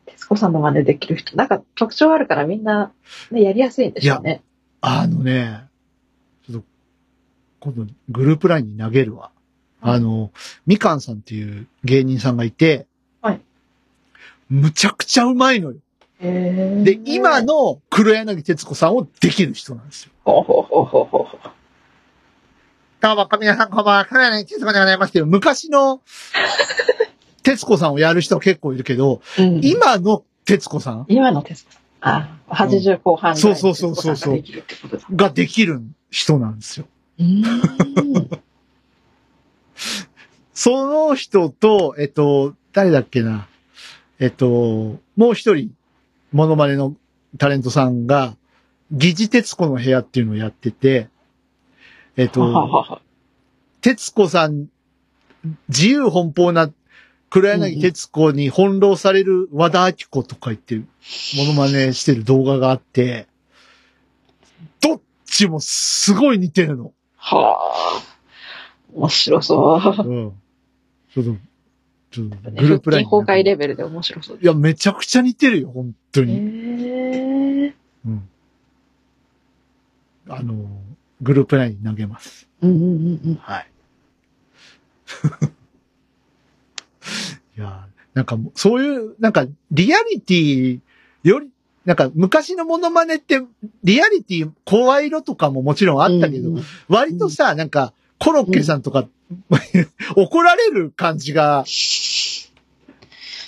[0.06, 2.94] 徹子さんの真似できる人、なんか特徴あるからみんな、
[3.32, 4.42] ね、やりやすいんでしょうね。
[4.80, 5.66] あのね、
[7.62, 9.22] 今度グループラインに投げるわ。
[9.22, 9.32] はい
[9.84, 10.32] あの、
[10.68, 12.86] みかんさんっていう芸人さんがいて、
[13.22, 13.42] はい
[14.50, 15.78] むちゃくちゃうまいのよ。
[16.22, 20.12] で、今、の黒柳徹子さんをできる人なんですよ。
[20.24, 21.28] ほうほうほうほうほ。
[23.00, 26.02] どうも、皆さんこんばんは、黒柳徹子でございますけど、昔の
[27.42, 31.06] 徹子さんをやる人は結構いるけど、うん今の徹子さん？
[31.08, 31.82] 今の徹子さん。
[32.02, 35.04] あ、80後半ぐらいのそうそうそうそうそう徹子さんができるってことだ。
[35.12, 36.86] ができる人なんですよ。
[40.54, 43.48] その人と、えっと、誰だっけな。
[44.20, 45.74] えっと、もう一人、
[46.32, 46.96] モノマネの
[47.38, 48.36] タレントさんが、
[48.92, 51.10] 疑似徹子の部屋っていうのをやってて、
[52.18, 53.02] えっと、
[53.82, 54.68] 徹子さん、
[55.70, 56.72] 自由奔放な
[57.32, 63.28] 黒柳徹子に翻弄される和田明子とか言って、モノマネしてる動画があって、
[64.82, 66.94] どっちもすごい似てるの。
[67.22, 67.58] は
[68.00, 68.04] あ。
[68.94, 69.80] 面白そう。
[70.08, 70.34] うん。
[71.14, 71.36] ちょっと、
[72.10, 76.84] ちょっとねグループライン腹筋崩壊レベルで面白そういや、めちゃくちゃ似てるよ、本当へに。
[76.84, 77.74] え。
[78.06, 78.28] うん。
[80.28, 80.82] あの、
[81.22, 82.50] グループ内に投げます。
[82.62, 83.36] うんうんうんうん。
[83.36, 83.68] はい。
[87.58, 90.80] いや、なんかそういう、なんか、リアリティ
[91.24, 91.50] より、
[91.86, 93.42] なんか、昔のモノマネって、
[93.84, 99.08] リアリティ、声色とかももちろんあったけど、うんうん割とさ、なんか、コロッケさんとか、
[100.16, 101.66] 怒られる感じが、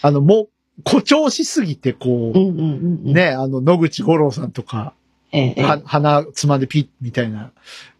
[0.02, 0.50] あの、もう、
[0.84, 2.63] 誇張しすぎて、こうんうんうん
[3.06, 3.13] うう、ん。。
[3.13, 4.93] ね、あの、野口五郎さんとか、
[5.32, 5.63] ええ。
[5.63, 7.52] は鼻つまんでピッみたいな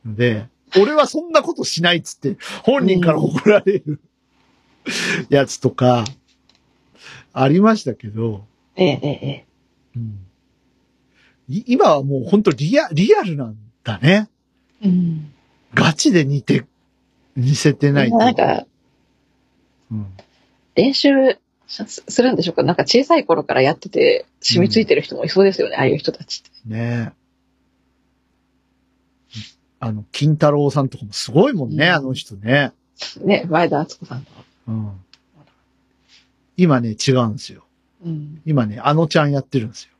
[0.06, 0.48] ので、
[0.80, 4.00] 俺はそんなことしないっつって、本人から怒られる
[5.30, 6.06] やつとか、
[7.34, 9.46] ありましたけど、ええ、ええ。
[9.96, 10.26] うん
[11.50, 14.30] い今はもう本当リア、リアルなんだね。
[14.82, 15.34] うん。
[15.74, 16.66] ガチで似て、
[17.36, 18.18] 似せてないと。
[18.18, 18.66] なんか、
[19.92, 20.08] うん
[20.76, 21.12] 練習
[21.68, 22.64] すするんでしょうか？
[22.64, 26.70] なんか小さい頃からやってて染みついてる人もいそうですよね、ああいう人たちって。
[26.70, 27.12] ね
[29.80, 32.72] あの、金太郎さんとかもすごいもんね、うんあの人ね。
[33.22, 34.26] ね、前田敦子さんの。
[34.68, 34.92] うん。
[36.56, 37.66] 今ね、違うんですよ。
[38.04, 38.42] うん。
[38.46, 39.92] 今ね、あのちゃんやってるんですよ。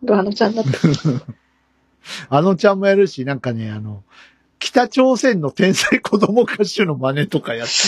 [0.00, 0.70] 今度あのちゃんだって。
[2.28, 4.04] あのちゃんもやるし、なんかね、あの、
[4.58, 7.78] 北朝鮮の天才子供歌手の真似とかやってる。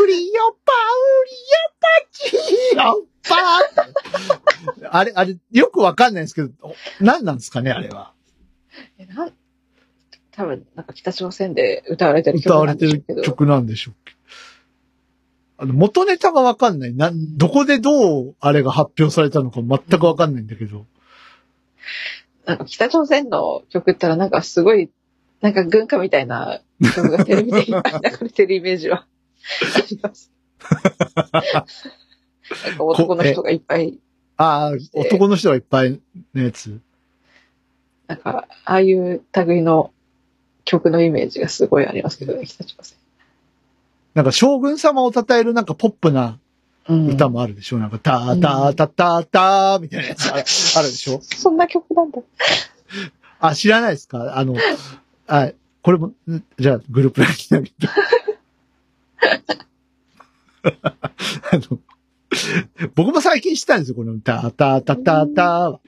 [0.00, 2.36] ウリヨパウリヨパチ
[2.76, 3.06] ヨ
[4.88, 6.50] パあれ、あれ、よくわかんないんですけど、
[7.00, 8.12] 何なんですかね、あれは。
[8.98, 9.32] えなん
[10.32, 13.20] 多分、なんか北朝鮮で歌われてる歌われて曲なんでしょうけど。
[13.20, 14.13] る曲なんでしょうけど。
[15.56, 16.94] あの、元ネタがわかんない。
[16.94, 20.86] な、どこでどうあれが発表されたのか全くわかんないんだけど。
[22.44, 24.90] なんか北朝鮮の曲ったらなんかすごい、
[25.40, 26.60] なんか軍歌みたいな
[26.94, 29.06] 曲がテレビでいっぱい流れてるイメージは
[29.76, 30.32] あります。
[32.66, 33.98] なんか男の人がいっぱい、
[34.36, 36.00] ああ、男の人がいっぱい
[36.34, 36.80] のやつ。
[38.06, 39.92] なんか、ああいう類の
[40.64, 42.98] 曲のイメージがすごいありますけどね、北朝鮮。
[44.14, 46.38] なんか将軍様を称えるなんかポップな
[46.88, 50.46] うん歌もあるでしょ、なんか、たーたーたたーたーみたいなやつあるで
[50.94, 51.20] しょ？
[51.22, 52.20] そんな曲なんだ。
[53.40, 54.36] あ、知らないですか？
[54.36, 54.54] あの、
[55.26, 55.50] あ、
[55.80, 56.14] これも、ん
[56.58, 57.74] じゃあ、グループラインに投げて。
[60.62, 61.78] あの、
[62.94, 65.80] 僕も最近知ったんですよ、この、たーたーたたーたーは。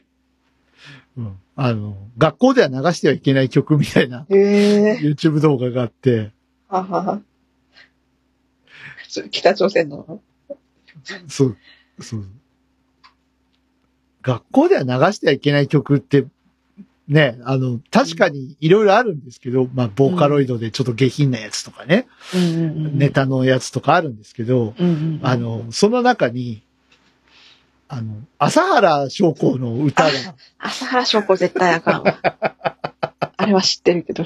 [1.18, 1.36] うん。
[1.56, 4.98] あの、学校では流してはいけない曲みたいなへえ。
[5.02, 6.32] YouTube 動画があって、
[6.68, 7.20] ははは。
[9.31, 10.20] 北朝鮮の？
[11.29, 11.57] そう、
[12.00, 12.26] そう。
[14.22, 16.26] 学校では流してはいけない曲って、
[17.07, 23.11] ね、あの、確かにいろいろあるんですけど、まあ、ボーカロイドでちょっと下品なやつとかね、うんネ。
[23.11, 26.62] タのやつとかあるんですけど、うんあ、の、その中に、
[27.88, 30.11] あの、朝原将校の歌が、
[30.59, 32.18] 朝原翔子絶対あかんわ。
[33.37, 34.24] あれは知ってるけど、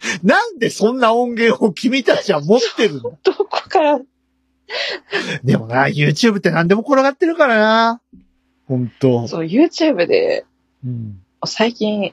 [0.22, 3.18] なんでそんな音源を君たちは持ってるの？
[3.22, 4.00] どこから、
[5.42, 8.00] でもな、YouTube って何でも転がってるからな。
[8.66, 10.44] 本当そう、YouTube で、
[10.84, 11.20] うん。
[11.46, 12.12] 最近、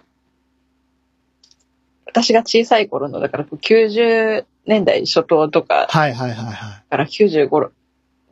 [2.05, 7.69] 私が小さい頃の、だから90年代初頭とかはいはいはいはから95、5、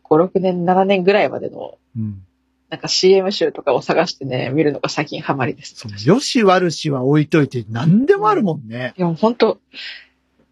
[0.04, 2.00] 6年、7年ぐらいまでの、い。
[2.00, 2.26] うん。
[2.74, 5.86] なんか CM 集とかを探してね、見るのが最近ハマりです。
[6.08, 8.96] よし悪しは置いといて何でもあるもんね。
[8.98, 9.60] いや、本当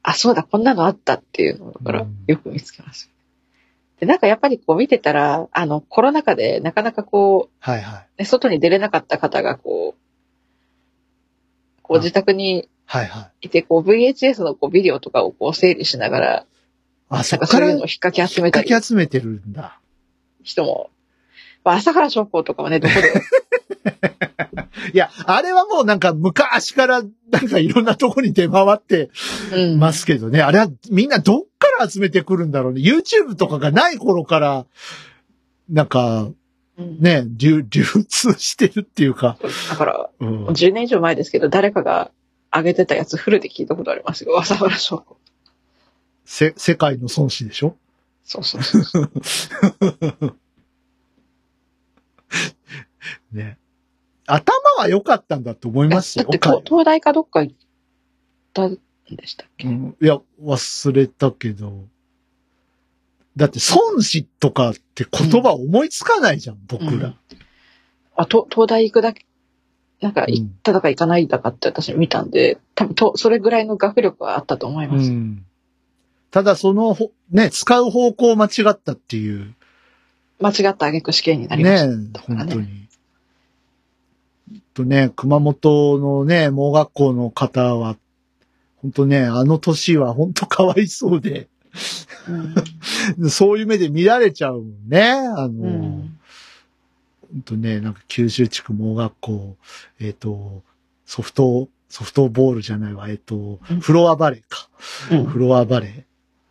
[0.03, 3.09] あ、そうだ、こんなのあったっていうのからうんよく見つけます。
[3.99, 8.25] で、なんかやっぱりこう見てたら、あの、コロナ禍でなかなかこはいはい。
[8.25, 10.01] 外に出れなかった方がこう、
[11.81, 13.47] こうあ自宅にはいはい。
[13.47, 16.45] いて、こう VHS のこうビデオとかをこう整理しながら、
[17.09, 19.79] あ、そっから引っそういうのを引っかき集めたかりき集めてるんだ。
[20.43, 20.91] 人も、
[21.63, 23.13] まあ、朝原将校とかはね、どこで、
[24.93, 29.09] いや、あれはもうなんか昔からなんかいろんなとこに出回って
[29.53, 29.79] うん。
[29.79, 30.41] ますけどね。
[30.41, 32.81] あれはみんなどっから集めてくるんだろうね。
[32.81, 34.65] YouTube とかがない頃から、
[35.69, 36.29] なんか
[36.77, 39.37] うんね、流、流通してるっていうか、
[39.69, 42.11] だから、うん、10年以上前ですけど、誰かが
[42.53, 44.37] 上げてたやつフルで聞いたことありますよ。
[44.39, 45.17] 朝原将校。
[46.25, 47.75] せ、世界の孫子でしょ？
[48.23, 49.11] そうそうそう。
[53.31, 53.57] ね。
[54.27, 56.25] 頭は良かったんだと思いますよ。
[56.25, 57.55] だって東東大かどっか行っ
[58.53, 58.77] たん
[59.09, 61.85] でしたっけ、うん、いや、忘れたけど。
[63.35, 66.89] だって、孫子とかって言葉思いつかないじゃん、僕ら。
[66.89, 67.15] うん
[68.21, 69.25] あ、と東大行くだけ、
[69.99, 75.09] なんか行っただか行かないだかって私見たんで、多分と、それぐらいの学力はあったと思います。
[75.09, 75.45] うん。
[76.29, 79.53] ただ、そのほ、ね、使う方向を間違ったっていう。
[80.39, 81.87] 間違った挙句試験になりました。
[81.87, 82.87] ね、本当に。
[84.73, 87.97] とね、熊本のね、盲学校の方は、
[88.77, 91.47] 本当ね、あの年は本当かわいそうで、
[93.19, 93.29] うん。
[93.29, 95.01] そういう目で見られちゃうもんね。
[95.01, 96.17] あの、うん。
[97.31, 99.57] 本当ね、なんか九州地区盲学校、
[99.99, 100.63] えっ、と、
[101.05, 104.69] ソフト、ソフトボールじゃないわ、えっ、と、うんフロアバレーか。
[105.11, 106.05] うんフロアバレ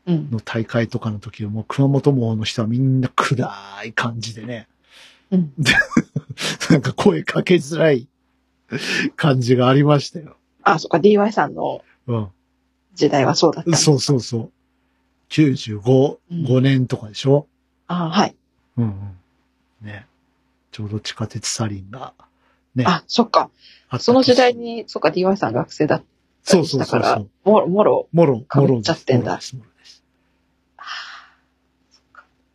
[0.06, 0.32] うんー。
[0.32, 3.52] の大会とかの時はもう熊本盲の人はみんな暗
[3.84, 4.68] い感じでね。
[5.30, 5.52] うん。
[6.70, 8.08] なんか声かけづらい
[9.16, 10.36] 感じがありましたよ。
[10.62, 12.28] あ、そっか、DY さんのうん。
[12.94, 14.50] 時代はそうだったそうそうそう。
[15.30, 17.46] 95、うん5年とかでしょ？
[17.86, 18.34] あはい。
[18.76, 19.16] うんうん。
[19.86, 20.06] ね。
[20.72, 22.14] ちょうど地下鉄サリンが、
[22.74, 22.84] ね。
[22.86, 23.50] あ、そっか。
[23.88, 26.04] あったその時代に、そっか、DY さん学生だった
[26.52, 28.86] そうりそうそうそらう。、もろ、もろ、もろ、かぶっもろです。
[28.86, 29.56] ちゃってんだもろです。
[29.56, 30.02] もろです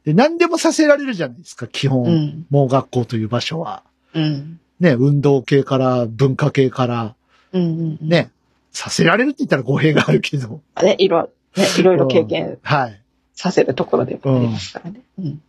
[0.06, 2.04] で、何でもさせられるじゃないですか、基本。
[2.04, 2.46] うん。
[2.50, 3.84] 盲学校という場所は。
[4.14, 4.60] うん。
[4.86, 7.16] ね、運動系から文化系から、
[7.52, 8.08] うんうんうん。
[8.08, 8.32] ね、
[8.72, 10.62] させられるって言ったら語弊があるけど。
[10.82, 13.02] ね、いろ、ね、いろいろ経験はい。
[13.34, 15.02] させるところでもありますからね。
[15.18, 15.42] うん。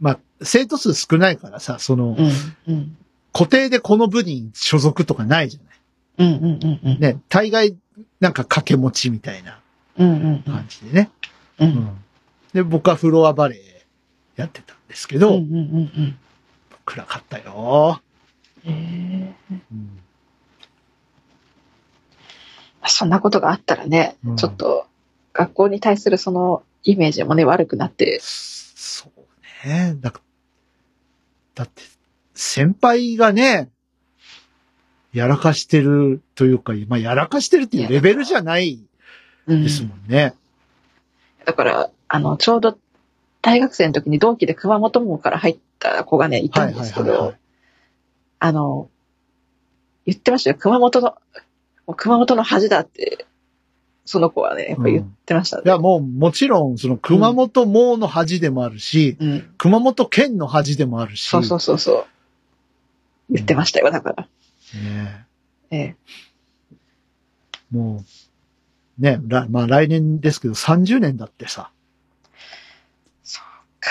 [0.00, 2.30] まあ、生徒数少ないからさ、その、うん。
[2.66, 2.96] うん。
[3.32, 6.36] 固定でこの部に所属とかないじゃない。
[6.36, 7.00] うんうんうんうん。
[7.00, 7.76] ね、大概、
[8.18, 9.60] なんか掛け持ちみたいな
[9.98, 10.52] うんうんうん。
[10.52, 11.10] 感じでね。
[11.60, 11.64] う。
[11.64, 12.04] うんん。
[12.52, 16.18] で、僕はフロアバレーやってたんですけど、うんうんうんうん。
[16.84, 18.00] 暗かったよ。
[18.64, 19.34] へえ。
[19.50, 20.00] うん。
[22.86, 24.36] そんなことがあったらね、うん。
[24.36, 24.86] ちょっと、
[25.32, 29.96] 学校に対するそのイメージもね、悪くなって、そうね。
[30.00, 30.12] だ
[31.54, 31.82] だって、
[32.34, 33.70] 先輩がね、
[35.12, 38.84] やらかしてるというか、まあ、やらかしてるっていうレベルじゃない
[39.46, 39.62] うん。
[39.62, 40.34] ですもんね。
[41.44, 42.78] だから、あの、ちょうど
[43.42, 47.34] 大学生の時に同期で熊本門から入った子がね、いたんですけど、
[48.44, 48.90] あの、
[50.04, 50.56] 言ってましたよ。
[50.58, 51.14] 熊本の、
[51.86, 53.24] もう熊本の恥だって、
[54.04, 55.62] その子はね、やっぱ言ってましたね。
[55.64, 59.54] いや、もう、もちろん、その、熊本網の恥でもあるし、うん。
[59.56, 61.26] 熊本県の恥でもあるし。
[61.26, 62.06] そうそうそうそう。
[63.30, 64.28] 言ってましたよ、だから。
[64.78, 65.26] ね
[65.70, 65.96] ええ。
[67.70, 68.04] も
[68.98, 71.70] う、ね、らまあ来年ですけど、30年だってさ。
[73.22, 73.44] そう
[73.80, 73.90] か。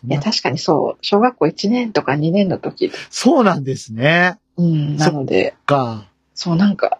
[0.00, 0.98] そんないや、確かにそう。
[1.02, 2.90] 小学校1年とか2年の時。
[3.10, 4.38] そうなんですね。
[4.56, 4.96] うん。
[4.96, 6.06] なので、か。
[6.34, 6.98] そうなんか、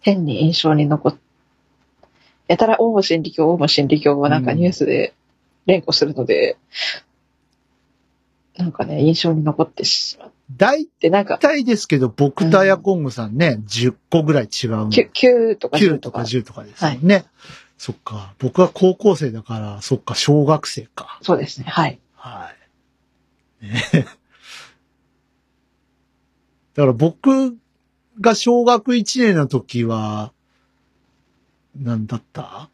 [0.00, 1.16] 変に印象に残っ、
[2.46, 5.14] やたらオウム真理教、オウム真理教をなんかニュースで
[5.66, 6.56] 連呼するので、
[8.56, 14.90] なんかね、印象に残ってしまっ大て、なんか、体ですけど、僕とアヤコングさんね、10個ぐらい違うの。
[14.90, 16.30] 9, 9とか9 10とかとか。
[16.30, 17.26] 10とかですよね。
[17.78, 18.34] そっか。
[18.38, 21.18] 僕は高校生だから、そっか、小学生か。
[21.22, 21.98] そうですね、はい。
[22.16, 22.50] は
[23.62, 23.66] い。
[23.66, 23.82] ね
[26.74, 27.56] だから僕
[28.20, 30.32] が小学1年の時は、
[31.76, 32.68] なんだった？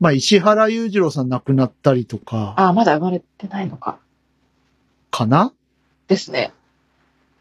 [0.00, 3.98] まあ、石原裕次郎さん亡くなったりとか、ああ、まだ生まれてないのか。
[5.10, 5.52] かな？
[6.08, 6.52] ですね。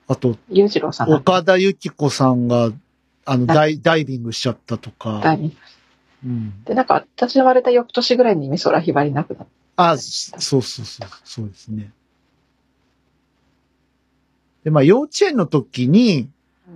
[0.08, 2.72] あと、裕次郎さん岡田由紀子さんが、
[3.26, 5.20] あの、だダイダイビングしちゃったとか。
[5.24, 5.52] だいぶ
[6.26, 6.64] うん。
[6.64, 11.92] で、なんか、私生まれた翌年ぐらいに美空ひばりなくなっあ、そそうそうそう、そうですね。
[14.64, 16.30] で、まあ、幼稚園の時に、
[16.68, 16.72] た。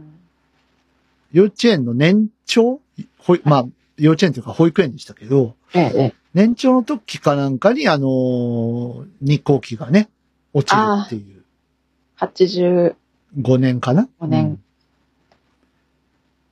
[1.31, 2.79] 幼稚園の年長
[3.19, 3.65] ほいまあ、
[3.97, 6.13] 幼稚園というか保育園でしたけど、ええ、ええ。
[6.33, 10.09] 年長の時かなんかに、あのー日航機がね、
[10.53, 11.43] 落ちるっていう、
[12.17, 12.95] 85
[13.39, 14.63] 5年かな5年うん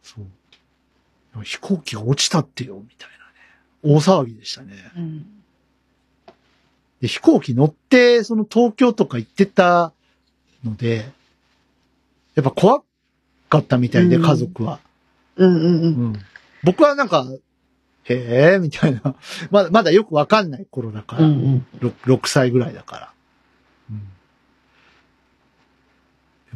[0.04, 0.26] そう。
[1.44, 3.10] 飛行機が落ちたってよ、みたい
[3.84, 3.96] なね。
[3.96, 4.74] 大騒ぎでしたね。
[4.96, 5.26] うん。
[7.02, 9.92] で、飛行機乗って、その東京とか行ってた
[10.64, 11.12] ので、
[12.36, 12.84] やっぱ怖
[13.50, 14.80] かったみたいで、うん家族は。
[15.36, 15.68] うんうんう。
[15.68, 16.16] うんん。
[16.64, 17.26] 僕はなんか、
[18.06, 19.16] へえ、みたいな。
[19.52, 21.24] まだ、まだよくわかんない頃だから。
[21.24, 21.68] うんうん。
[21.80, 23.14] 6, 6歳ぐらいだから。
[23.90, 24.02] うん。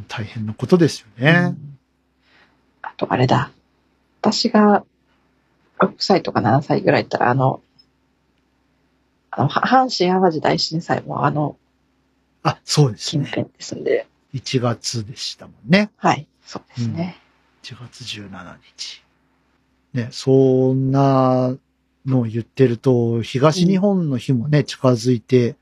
[0.07, 1.55] 大変なことですよね。
[2.81, 3.51] あと、あれだ。
[4.21, 4.83] 私が
[5.79, 7.61] 6歳とか7歳ぐらいだったら、あの、
[9.31, 11.55] あの、は阪神淡路大震災もあの
[12.43, 13.25] あ、そうですね。
[13.25, 15.91] 近辺ですんで、1月でしたもんね。
[15.97, 17.17] はい、そうですね。
[17.63, 19.03] 1月17日。
[19.93, 21.55] ね、そんな
[22.05, 25.55] のを言ってると、東日本の日もね、近づいて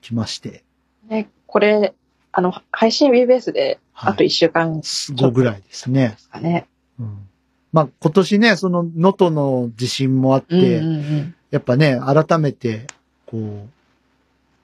[0.00, 0.64] きまして、
[1.08, 1.94] ね、これ、
[2.32, 6.14] あの、配信 WeBase で、はいあと1週間で後ぐらいですね。
[6.18, 6.66] すかね。
[6.98, 7.28] うん。
[7.72, 11.34] まあ、今年ね、その、能登の地震もあって、うんうんうん。
[11.50, 12.86] やっぱね、改めて、
[13.26, 13.68] こう、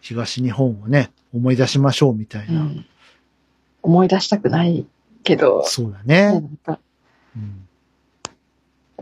[0.01, 2.85] 東日本をね、思い出しましょうみたいうなん
[3.83, 4.87] 思い出したくない
[5.23, 6.43] けど、そうだね。
[6.65, 6.79] だ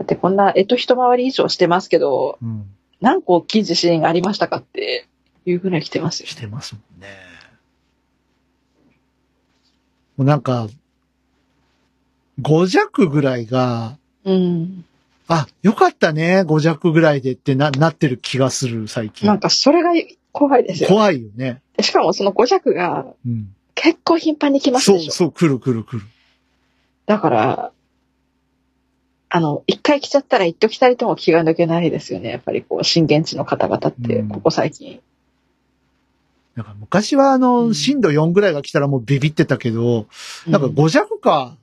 [0.03, 2.69] ってこんな、えっと一回り以上してますけど、うん。
[3.01, 5.07] 何個大きい地震がありましたかって
[5.45, 6.35] いうぐらい来てますよし。
[6.35, 7.07] てますもんね。
[10.17, 10.67] もうなんか、
[12.41, 14.85] 5弱ぐらいが、うん。
[15.27, 19.27] あ、よかったね、5弱ぐらいでってな、なってる気がする、最近。
[19.27, 19.91] なんかそれが
[20.31, 20.89] 怖いですよ。
[20.89, 21.61] 怖いよね。
[21.75, 23.53] でしかもその5弱がうん。
[23.75, 25.11] 結構頻繁に来ますでしょ。
[25.11, 26.01] そうそう、来る来る来る。
[27.05, 27.71] だから、
[29.29, 32.29] あの、一回来ちゃったら一時たりとも気が抜けないですよね。
[32.29, 34.99] やっぱりこう、震源地の方々って、うんここ最近。
[36.55, 40.07] なんか昔はあうの、ん震度4ぐらいが来たらもうビビってたけど、
[40.47, 41.55] なんか5弱か、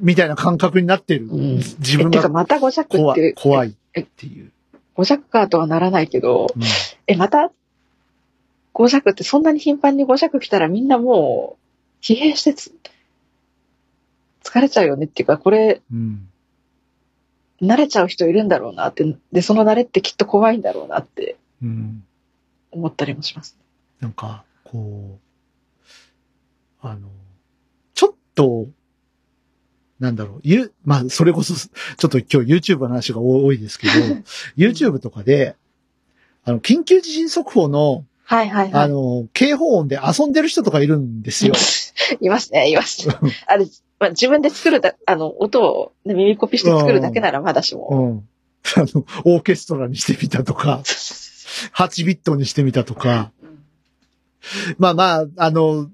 [0.00, 1.26] みたいな感覚になってる。
[1.26, 4.50] うん自分がえてかまた5弱怖い、って、怖いっていう。
[4.96, 6.62] 5弱かとはならないけど、うん
[7.06, 7.50] え、また
[8.74, 11.56] 5弱ってそんなに頻繁に5弱来たらみんなも
[12.00, 12.72] う疲弊してつ
[14.42, 16.28] 疲れちゃうよねっていうか、これうん。
[17.60, 22.04] 慣れちゃう人いるんだろうなって、で、その慣れってきっと怖いんだろうなってうん。
[22.72, 23.56] 思ったりもします。
[24.00, 25.18] なんか、こ
[26.82, 27.08] う、あの、
[27.94, 28.66] ちょっと、
[30.02, 33.92] なんだろう、ゆ、まあ、それこそ、ちょっと今日 YouTube の話が多いですけど、
[34.56, 35.54] YouTube とかで、
[36.44, 38.84] あの、緊急地震速報の、はいはいはい。
[38.84, 41.54] あの、警報音で遊んでる人とかいるんですよ。
[42.20, 43.08] いますね、います。
[43.46, 43.66] あれ、
[44.00, 48.00] まあ、自分で作るだ、あの、音を、ね、耳コピして作るだけならまだしうも。
[48.00, 48.28] ん。
[48.74, 50.80] あの、オーケストラにしてみたとか、
[51.76, 53.30] 8ビットにしてみたとか、
[54.78, 55.88] まあまあ、あの、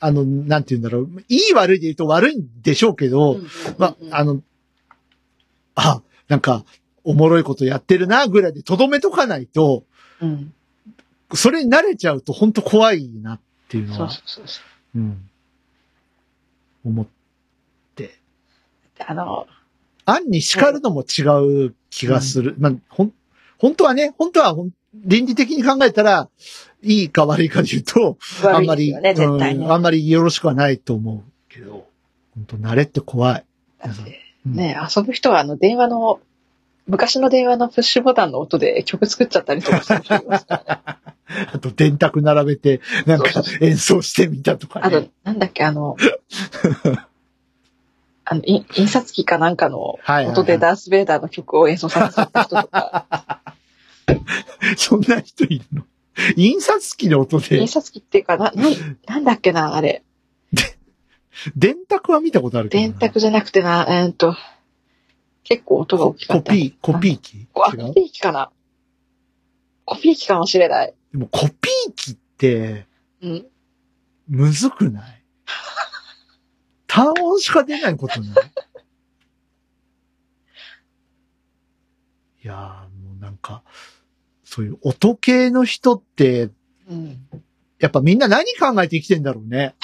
[0.00, 1.08] あの、なんて言うんだろう。
[1.28, 3.38] いい悪いで言うと悪いんでしょうけど、
[3.78, 4.42] まあ、あの、
[5.74, 6.64] あ、なんか、
[7.04, 9.84] おもろいことやってるな、ぐらいでとどめとかないと、
[10.20, 10.52] うん。
[11.34, 14.60] それに慣れちゃうと本当怖いなっていうのはそうそ、うそうそ
[14.94, 14.98] う。
[14.98, 15.30] うん。
[16.84, 17.06] 思っ
[18.96, 19.46] であの、
[20.04, 21.22] 案に叱るのも違
[21.66, 22.54] う気がする。
[22.58, 23.12] まあ、ほん、
[23.58, 24.70] 本当はね、本当はほん
[25.04, 26.28] 倫理的に考えたら、
[26.82, 28.92] いいか悪いかで言うと、あんまり。
[28.92, 31.86] うんあんまりよろしくはないと思うけど、
[32.34, 33.44] 本当慣れって怖い。
[33.84, 36.20] うんね、遊ぶ人はあの電話の、
[36.86, 41.16] 昔の電話のプッシュボタンの音で曲作っちゃったりとかする人いますからね。
[41.52, 45.96] あと、電卓並べて、なんか演奏してみたとかあとね。、なんだっけ、あの、
[48.24, 53.40] あの、い印刷機かなんかの音でダース・ベイダーの曲を演奏させた人とか、
[54.76, 55.84] そんな人いるの？
[56.36, 58.72] 印刷機の音で印、刷機っていうか、な、なん
[59.06, 60.02] なんだっけな、あれ。
[61.54, 62.88] 電卓は見たことあるけどな。
[62.88, 64.34] 電卓じゃなくてな、えーっと、
[65.44, 66.50] 結構音が大きかった。
[66.52, 67.46] コピー、コピー機？
[67.54, 68.50] あ、コピー機かな。
[69.84, 70.94] コピー機かもしれない。
[71.12, 72.86] でもコピー機って、
[73.20, 73.46] うん。
[74.28, 75.22] むずくない？
[76.86, 78.34] 単音しか出ないことない？
[82.42, 83.62] いやー、もうなんか、
[84.46, 86.50] そういう音系の人って、
[86.88, 87.28] うん。
[87.80, 89.74] やっぱみんな何考えて生きてんだろうね。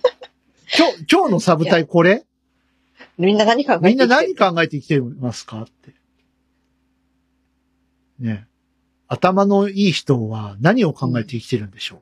[0.76, 2.24] 今日、今日のサブタイこれ？
[3.18, 5.62] みんな何考えてみんな生きて何考えて生きてますか？
[5.62, 5.94] って。
[8.18, 8.46] ね。
[9.06, 12.00] 頭のいい人は何を考えて生きてるんでしょ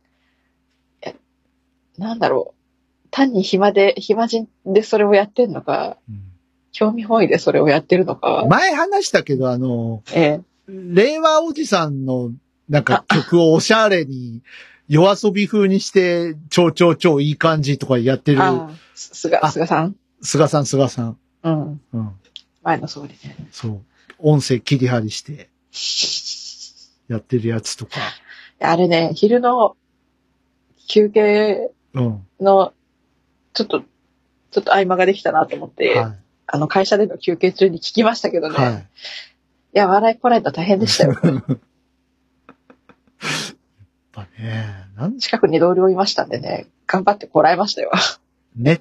[1.96, 3.08] なんだろう。
[3.10, 6.12] 単に暇で、暇人でそれをやってんのか、う、
[6.70, 8.48] 興味本位でそれをやってるのかうん。
[8.50, 10.40] 前話したけど、あの、ええ。
[10.68, 12.30] 令和おじさんの
[12.68, 14.42] なんか曲をおしゃれに
[14.88, 19.96] 夜遊び風にして、超超超いい感じとかやってる、あ菅、あ菅さん？
[20.22, 21.18] 菅さん菅さん。
[21.42, 21.80] うん。
[21.92, 22.10] うん。
[22.62, 23.36] 前の総理ね。
[23.50, 23.80] そう。
[24.18, 25.48] 音声切り張りして
[27.08, 27.92] やってるやつとか。
[28.60, 29.76] あれね、昼の
[30.88, 32.26] 休憩うん。
[32.40, 32.72] の、
[33.54, 36.14] ちょっと、ちょっと合間ができたなと思って、は
[36.46, 38.50] あの会社での休憩中に聞きましたけどい。
[38.50, 38.86] ね。、はい
[39.72, 41.12] や、笑いこらえたら大変でしたよ。
[41.12, 41.16] い。
[41.26, 41.42] やっ
[44.12, 47.90] ぱね、なん近くに同僚いましたんでね、頑張ってこらえましたよ。
[48.56, 48.80] ネッ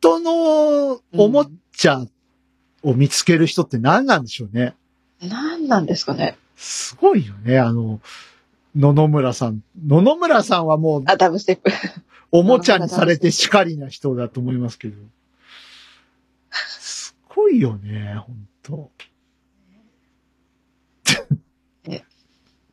[0.00, 2.06] トのおもちゃ
[2.82, 4.74] を見つける人って何なんでしょうね。
[5.22, 6.36] 何なんですかね。
[6.56, 8.00] すごいよね、あの、
[8.76, 9.62] 野々村さん。
[9.86, 11.70] 野々村さんはもうあ、ダブステップ。
[12.32, 14.96] おもちゃにされて叱りな人だと思いますけど。
[16.52, 18.90] すごいよね、本当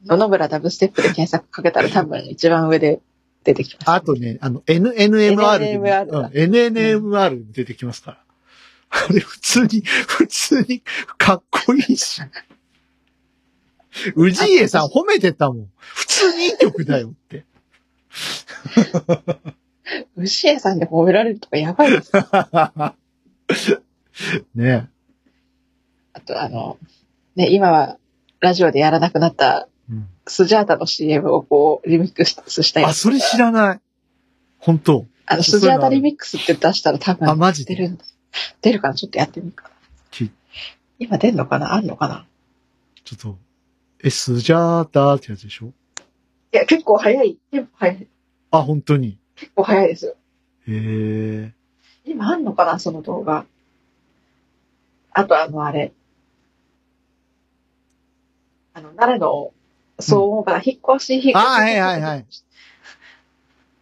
[0.08, 3.02] 野々村ダブステップで検索かけたら多分一番上で
[3.44, 3.90] 出てきます。
[3.90, 5.86] あとね、あの、N、NMR でも。
[5.86, 8.18] NNMR うんだ NNMR に出てきますから。
[8.90, 10.82] あれ、普通に、普通に
[11.18, 12.22] かっこいいし。
[14.16, 15.68] 氏家さん褒めてたもん。
[15.78, 17.46] 普通にいい曲だよって。
[20.16, 22.12] 牛屋さんで褒められるとかやばいです。
[24.56, 24.90] ね
[26.14, 26.78] あとあの、
[27.36, 27.98] ね、今は
[28.40, 29.77] ラジオでやらなくなったうん
[30.28, 33.00] スジャータの CM をこう、リミックスしたやあ、つ。
[33.00, 33.80] それ知らない。
[34.60, 37.98] 本当あの、スジャータリミックスって出したら多分あ、マジで出る。
[38.62, 39.72] 出るからちょっとやってみるか
[41.00, 41.76] 今出んのかな？
[41.76, 42.26] あんのかな？
[43.04, 43.38] ちょっと、
[44.04, 45.68] え、スジャーターってやつでしょ？
[45.68, 45.72] い
[46.52, 47.38] や、結構早い。
[47.52, 48.08] テンポ早い。
[48.50, 49.20] あ、本当に。
[49.36, 50.16] 結構早いですよ。
[50.68, 51.54] へえ。
[52.04, 52.80] 今あんのかな？
[52.80, 53.46] その動画。
[55.12, 55.94] あとあの、あれ。
[58.74, 59.54] あの、奈良の
[60.00, 61.36] 騒音から引っ越し、引っ越し。
[61.36, 62.26] あはいはいはい。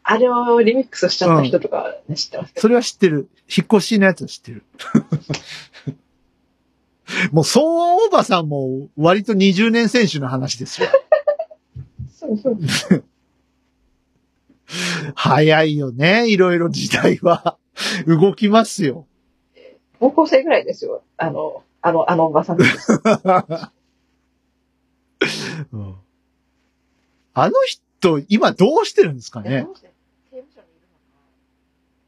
[0.08, 2.54] あれをリミックスしちゃった人とかね、知ってます。
[2.58, 3.28] それは知ってる。
[3.50, 4.64] 引っ越しのやつは知ってる。
[7.32, 10.88] もう、騒音おばさんも割と20年選手の話ですよ。
[12.14, 12.60] そうそう。
[15.16, 16.30] 早いよね。
[16.30, 17.58] いろいろ時代は。
[18.06, 19.08] 動きますよ。
[20.00, 21.04] 高校生ぐらいですよ。
[21.18, 23.02] あの、あの、あのおばさんです。
[25.74, 25.96] うん
[27.36, 29.68] あの人、今どうしてるんですかね？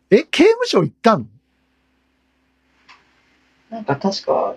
[0.10, 1.26] え、刑務所行ったの？
[3.70, 4.56] ななんか確か、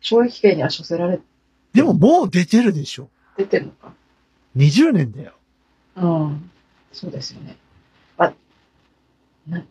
[0.00, 1.18] 懲役刑には処せられ
[1.72, 3.10] でももう出てるでしょ？
[3.36, 3.92] ててるのか。
[4.56, 5.32] 20年だよ。
[5.96, 6.50] うん。
[6.92, 7.56] そうですよね。
[8.16, 8.34] まあ、
[9.48, 9.64] な、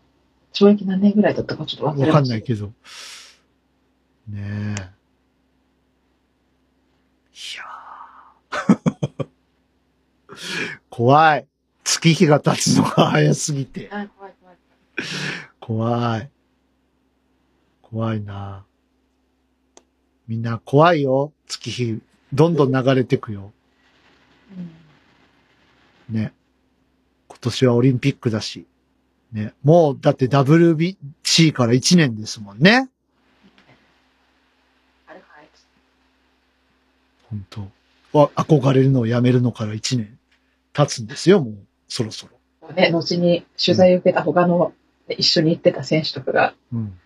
[0.53, 2.07] 懲役何年ぐらいだったかちょっと忘れました。
[2.07, 2.67] わかんないけど。
[2.67, 2.73] ね
[4.35, 4.41] え。
[7.33, 7.74] いやー
[10.89, 11.47] 怖い。
[11.83, 13.89] 月日が経つのが早すぎて。
[13.91, 14.57] あ、怖い怖い。
[15.59, 16.29] 怖い。
[17.81, 18.65] 怖いな。
[20.27, 21.31] みんな怖いよ。
[21.47, 22.01] 月日、
[22.33, 23.51] どんどん流れてくよ。
[26.09, 26.15] うん。
[26.15, 26.33] ね。
[27.27, 28.65] 今年はオリンピックだし。
[29.31, 29.53] ね。
[29.63, 32.89] もう、だって WBC から1年ですもんね。
[37.29, 37.61] 本当
[38.17, 40.14] わ憧れるのをやめるのから1年
[40.75, 41.57] 経つんですよ、もう。
[41.87, 42.73] そろそろ。
[42.73, 44.73] ね、後に取材を受けた他の、
[45.07, 46.99] ね一緒に行ってた選手とかが、うん。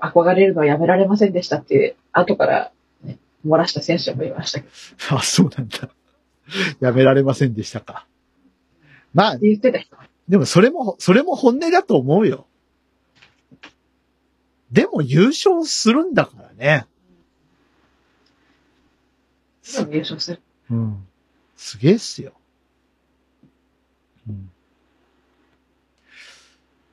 [0.00, 2.72] 憧れるのをやめられませんでしたっていう、後から、
[3.04, 4.70] ね、漏らした選手もいましたけど、
[5.16, 5.88] っ あ、そうなんだ。
[6.80, 8.06] やめられませんでしたか。
[9.14, 12.46] まあて、言ってた人がでもそれも、それも本音だと思うよ。
[14.72, 16.86] でも優勝するんだからね。
[19.74, 20.40] でも優勝する。
[20.70, 21.06] うん。
[21.56, 22.32] すげえっすよ。
[24.28, 24.50] うん。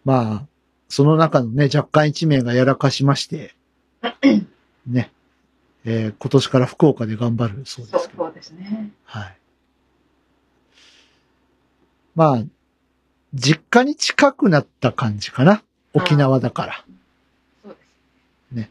[0.05, 0.47] まあ、
[0.88, 3.55] その中のね、若干一名がやらかしまして、
[4.88, 5.11] ね、
[5.86, 8.25] えー今年から福岡で頑張るそうですけど。
[8.25, 8.91] そうですね。
[9.03, 9.38] はい。
[12.15, 12.43] まあ、
[13.34, 15.63] 実家に近くなった感じかな。
[15.93, 16.86] 沖縄だから。
[17.63, 17.75] そう
[18.53, 18.69] です。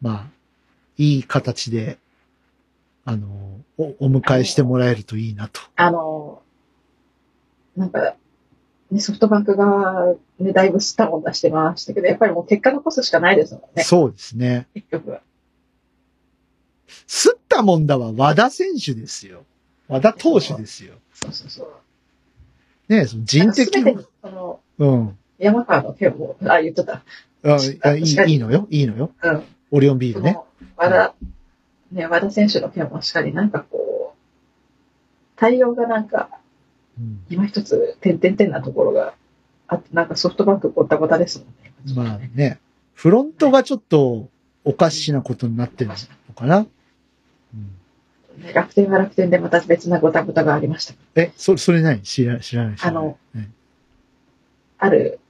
[0.00, 0.26] まあ、
[0.98, 1.98] いい形で、
[3.06, 5.60] あの、お、お迎えしてもらえるといいなと。
[5.76, 6.42] あの、
[7.76, 8.16] なんか、
[8.90, 14.66] ね、ソフトバンクがね、だいぶ吸ったもん出してましたけど、やっぱりもう結果残すしかないですもんね、そうですね。
[14.74, 15.20] 結局は。
[17.06, 19.44] すったもんだは和田選手ですよ。
[19.86, 20.94] 和田投手ですよ。
[21.14, 22.92] そうそうそう。
[22.92, 25.18] ねその人的に、その、うん。
[25.38, 27.02] 山川の手を、あ、言っちゃった。
[27.44, 28.66] あいやいいのよ。
[28.70, 29.12] いいのよ。
[29.22, 29.44] うん。
[29.70, 30.32] オリオンビーそルね。
[30.32, 30.46] の、
[30.76, 31.14] 和田、
[31.92, 34.16] ね、和田選手の件もしっかり、なんかこう、
[35.36, 36.30] 対応がなんか、
[36.98, 39.14] うん今一つ、点々点なところが
[39.68, 42.08] あって、なんかソフトバンクごったごたですもんね。
[42.08, 42.58] まあね、
[42.94, 44.28] フロントがちょっと
[44.64, 46.66] おかしなことになってるのかな。
[47.54, 50.94] うん、ね楽天は楽天でまた別なごたごたがありました。
[51.14, 53.50] え、それ、それ何知ら知らない知らないあの、ね
[54.78, 55.20] ある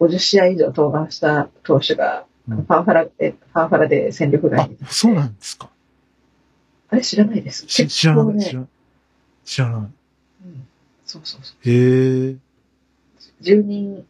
[0.00, 2.24] 50試合以上登板した投手が、
[2.56, 5.68] うんファンファラで、ファンファラで戦力外あに。、そうなんですか。
[6.88, 7.66] あれ知らないです。
[7.68, 8.68] し知らない、ね知らない。
[9.44, 9.80] 知らない。
[9.80, 9.90] うん
[11.04, 11.68] そうそうそう。
[11.68, 12.36] へえ。
[13.42, 14.06] 10人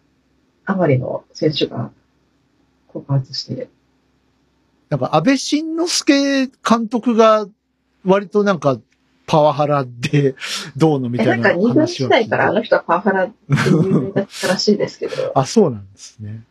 [0.67, 1.91] 余りの選手が
[2.89, 3.69] 告発して、
[4.89, 7.47] なんか安倍晋之助監督が
[8.05, 8.79] 割となんか
[9.27, 10.35] パワハラで
[10.77, 13.35] どうのみえ、たないんか2軍時代からあの人はパワハラって
[13.71, 16.43] 有名だったらしいですけど、 あ、そうなんですね。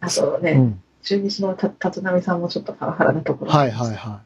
[0.00, 0.82] あとね、うん。
[1.04, 4.22] 中日のた立浪さんもちょっとパワハラなところはいはいは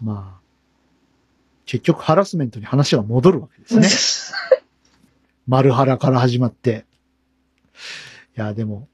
[0.00, 0.04] い。
[0.04, 0.40] まあ、
[1.66, 4.62] 結局ハラスメントに話が戻るわけですね。
[5.48, 6.86] 丸原から始まって。
[8.36, 8.88] いや、でも、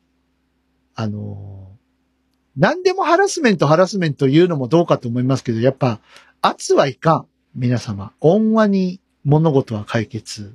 [0.95, 1.75] あのー
[2.57, 6.01] 何でもハラスメントハラスメント言うのもどうかと思いますけど、やっぱ、
[6.41, 7.27] 圧はいかん。
[7.55, 10.55] 皆様、温和に物事は解決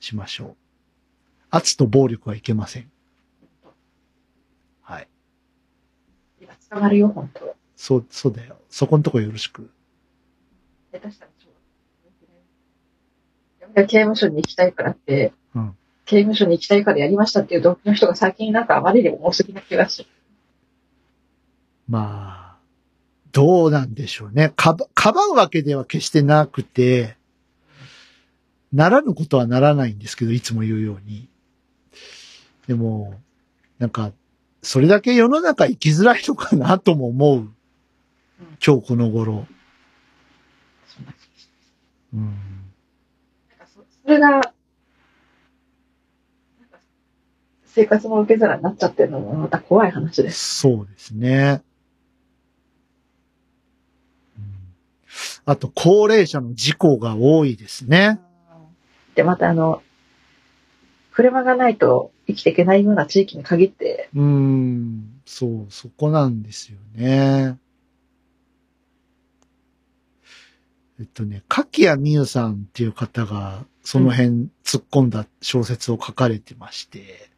[0.00, 0.56] しましょう。
[1.50, 2.90] 圧と暴力はいけません。
[4.82, 5.08] はい。
[6.88, 8.56] るよ、本当そう、そうだよ。
[8.68, 9.70] そこんとこよろしく。
[10.92, 11.48] 下手したらそ
[13.82, 13.86] う。
[13.86, 20.08] 刑務所に行きたいからって、うん刑務所に行きたいからやりましたっていう動機の人が最近なんかあまりにも多すぎな気がする。
[21.88, 22.56] まあ、
[23.32, 24.52] どうなんでしょうね。
[24.56, 27.16] かば、かばうわけでは決してなくて、
[28.72, 31.28] ならぬことはならないんですけど、いつも言うように。
[32.68, 33.14] でも、
[33.78, 34.12] なんか、
[34.66, 37.48] それだけ世の中生きづらいのかなとも思う。
[38.66, 39.46] 今日この頃。
[42.12, 42.24] うん。
[42.24, 44.52] なんかそそれが、なんか
[47.64, 50.56] 生活の受け皿になっちゃってるのもまた怖い話です。
[50.56, 51.62] そうですね。
[54.36, 54.44] うん
[55.44, 58.18] あと、高齢者の事故が多いですね。
[59.14, 59.80] で、またあの、
[61.12, 67.58] 車がないと生きていけないような地域に限って、うーん、そう、そこなんですよね。
[70.98, 77.30] えっとね、柿谷美優さんっていう方が、その辺突っ込んだ小説を書かれてまして、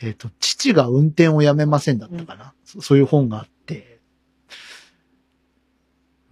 [0.00, 2.52] えっと、父が運転をやめませんだったかな。
[2.64, 3.98] そそういう本があって、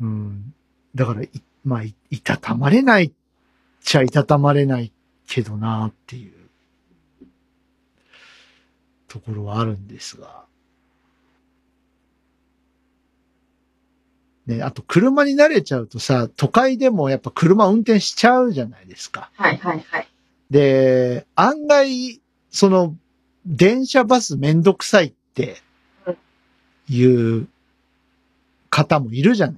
[0.01, 0.55] うん。
[0.95, 1.31] だからい、
[1.65, 3.13] まあ、いいたたまれないっ
[3.83, 4.93] ちゃいたたまれない
[5.27, 6.33] けどなっていう
[9.15, 10.43] ところはあるんですが。
[14.47, 19.31] ね、あと車に慣れちゃうとさ、都会でもやっぱ車運転しちゃうじゃないですか。
[19.37, 20.09] はいはいはい。
[20.51, 22.97] で、案外、その、
[23.47, 25.59] 電車バスめんどくさいって
[26.89, 27.47] いう
[28.69, 29.57] 方もいるじゃない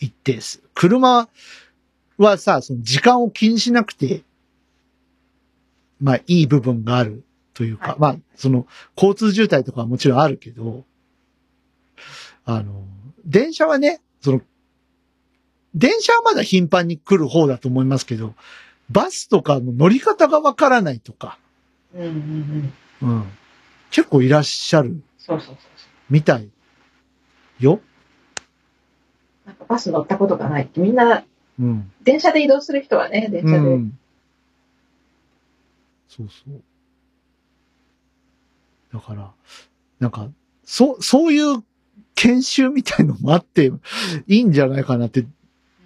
[0.00, 0.62] 一定数。
[0.74, 1.28] 車
[2.18, 4.22] はさ、その時間を気にしなくて、
[6.00, 7.22] まあいい部分がある
[7.54, 10.84] というか、はいまあその交通渋滞とかはもちろんあるけど、
[12.44, 12.84] あの、
[13.24, 14.40] 電車はね、その、
[15.74, 18.34] 電車はまだ頻繁に来る方だと思いますけど、
[18.90, 21.38] バスとかの乗り方がわからないとか、
[21.94, 23.08] うんうんうん。
[23.08, 23.24] うん。
[23.90, 26.50] 結構いらっしゃるそうそうそうそみたい
[27.60, 27.80] よ。
[29.44, 29.46] う。
[29.46, 31.24] なんかバス乗ったことがないって、みんな
[31.58, 31.92] うん。
[32.02, 33.74] 電車で移動する人はね、電う車で。
[33.76, 33.98] ん。
[36.08, 36.62] そうそう。
[38.92, 39.32] だから、
[40.00, 40.28] なんか、
[40.64, 41.62] そう、そういう
[42.14, 43.72] 研修みたいのもあって
[44.26, 45.26] いいんじゃないかなって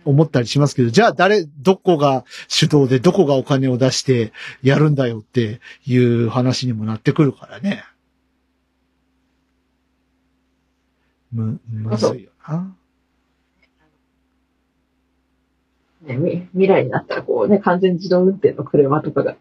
[0.05, 4.33] 思ったりしますけど、じゃあ誰、どこが主導でどこがお金を出して
[4.63, 7.85] やるんだよっていう話にもなってくるからね。
[11.33, 12.75] む、むずいよな。
[16.03, 19.37] ね、み未来になったらこうね、完全自動運転の車とかが、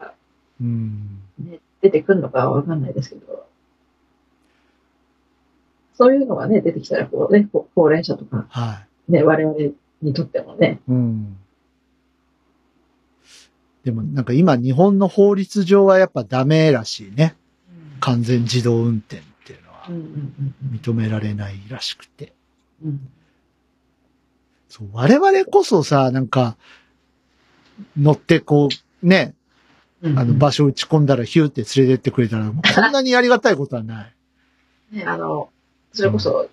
[0.60, 1.22] うん。
[1.40, 3.45] ね、出てくるのかはわかんないですけど、
[5.98, 9.12] そういうのがね、出てきたらこうね、こ高齢者とか、はい。
[9.12, 9.56] ね、我々
[10.02, 11.38] にとってもね、うん。
[13.84, 17.36] でもなんか今日本の法律上はやっぱダメらしいね。
[18.00, 22.34] 完全自動運転っていうのはうんうん認められないらしくて。
[22.84, 23.10] うんうん
[24.76, 26.58] そう、我々こそさ、なんか、
[27.98, 28.68] 乗ってこ
[29.02, 29.34] う、ね、
[30.02, 32.52] うんあの場所打ち込んだらヒューって連れてってくれたら、こ
[32.90, 34.16] んなにありがたいことはない。
[34.92, 35.50] ね、あの、
[35.96, 36.50] それこそ、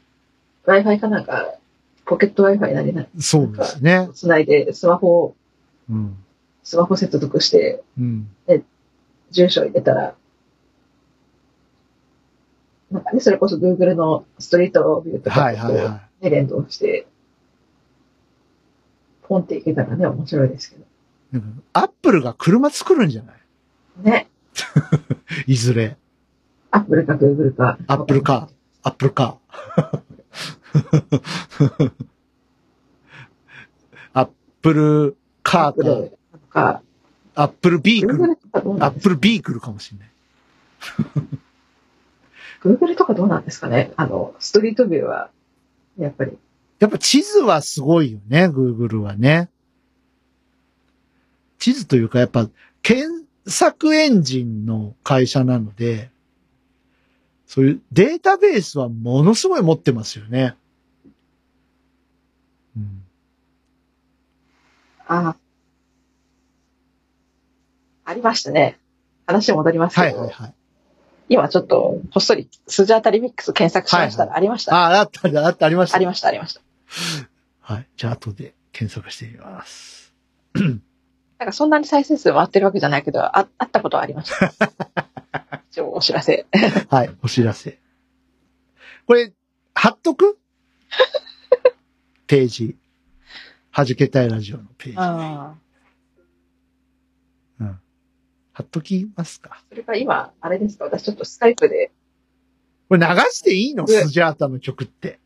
[0.66, 1.54] Wi-Fi かなんか、
[2.06, 4.08] ポケット Wi-Fi なりな、そうですね。
[4.14, 5.36] つないで、スマホを、
[5.90, 6.16] うん。
[6.62, 8.28] スマホ接続して、うん。
[9.30, 10.14] 住所入れたら、
[12.90, 17.06] なんかね、それこそ Google のストリートビューとかと、はいはいはね、連動して、
[19.22, 20.84] ポンっていけたらね、面白いですけど。
[21.72, 23.36] アップルが車作るんじゃない？
[24.04, 24.28] ね、
[25.48, 25.96] いずれ。
[26.70, 27.78] アップルか Google か。
[27.86, 28.48] アップルか。
[28.82, 29.38] アップルか。
[34.12, 34.28] アッ
[34.60, 36.18] プルカーアップル
[36.48, 36.82] か、か、
[37.34, 38.38] アップルビークル、
[38.84, 40.08] アップルビークルかもしれない。
[42.62, 43.92] Google とかどうなんですかね？
[43.96, 45.30] あの、ストリートビューは、
[45.98, 46.38] やっぱり、
[46.78, 49.48] やっぱ地図はすごいよね、Google はね。
[51.58, 52.48] 地図というかやっぱ
[52.82, 56.11] 検索エンジンの会社なので、
[57.52, 60.56] そういうデータベースはものすごい持ってますよね。
[62.74, 63.04] うん、
[65.06, 65.36] ああ、
[68.06, 68.78] ありましたね。
[69.26, 70.54] 話戻りますけど、はいはいはい。
[71.28, 74.74] 今ちょっと、こっそり、スジャータリミックス検索しましたら、はいありました。
[74.74, 75.96] あ、あった、あった、ありました。
[75.96, 76.62] ありました、ありました。
[77.60, 77.88] はい。
[77.98, 80.14] じゃあ、後で検索してみます。
[80.54, 80.80] なん
[81.44, 84.54] かそんなに再生数回ってるわけじゃないけど、あ、あったことはありました。
[85.72, 86.44] 一応お知らせ。
[86.90, 87.16] はい。
[87.22, 87.80] お知らせ。
[89.06, 89.32] これ、
[89.74, 90.38] 貼っとく？
[92.28, 92.76] ページ。
[93.70, 94.98] はじけたいラジオのページ。
[94.98, 95.62] ああ。
[98.54, 99.64] 貼っときますか。
[99.70, 100.84] それから今、あれですか？
[100.84, 101.90] 私ちょっとスカイプで、
[102.90, 103.84] これ流していいの？
[103.84, 105.20] うんスジャータの曲って。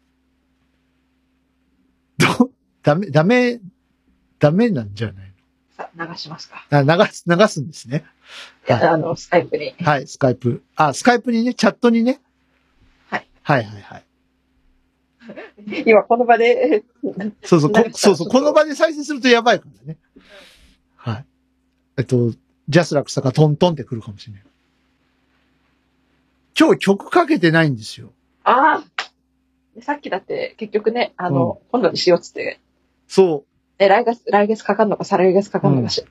[2.19, 2.53] ど、
[2.85, 3.61] ダメ、ダメ、
[4.39, 5.27] ダメなんじゃない？
[5.27, 5.36] さ
[5.99, 6.65] 流しますか？
[6.71, 8.05] 流す、流すんですね。
[8.69, 9.75] いや、あの、スカイプに。
[9.81, 10.63] はい、スカイプ。
[10.77, 12.21] あ、スカイプにね、チャットにね。
[13.09, 13.29] はい。
[13.43, 14.03] はいはいはい。
[15.87, 16.85] 今この場で、
[17.43, 19.99] そうそう、そうそう、この場で再生するとやばいからね。
[20.97, 21.25] はい。
[21.99, 22.33] えっと、
[22.69, 24.43] ジャスラックさんがトントンってくるかもしれない。
[26.59, 28.13] 今日曲かけてないんですよ。
[28.45, 28.85] ああ
[29.75, 32.61] でさっきだって結局ね、あの、今度にしようっつって、
[33.09, 33.45] そ
[33.79, 36.05] ね、来月、来月かかんのか、再来月かかんのかし、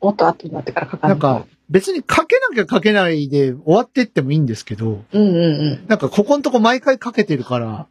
[0.00, 1.00] もっと後になってからかう。
[1.00, 5.86] かんのなんか、別にかけなきゃかけないで終わってってもいいんですけど、うんうんうん。
[5.86, 7.86] なんかここのとこ毎回かけてるから、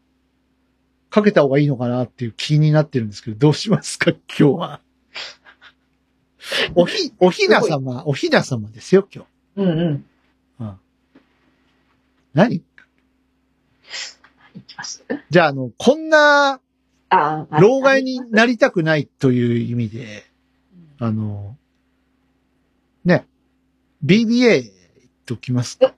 [1.10, 4.82] かけた方がいいのかなっていう気になってるんですけど、どうしますか今日は。
[6.76, 9.62] おひ、おひな様、おひな様ですよ、今日。
[9.62, 10.06] うんうん。
[10.60, 10.80] うん。
[12.34, 12.56] 何？
[12.56, 12.62] い
[14.62, 15.04] きます？
[15.30, 16.60] じゃあ、あの、こんな、
[17.10, 17.60] ああ。
[17.60, 20.26] 老害になりたくないという意味で、
[21.00, 21.56] あの、
[23.06, 23.26] ね、
[24.06, 24.72] BBA 言っ
[25.26, 25.94] ておきますか。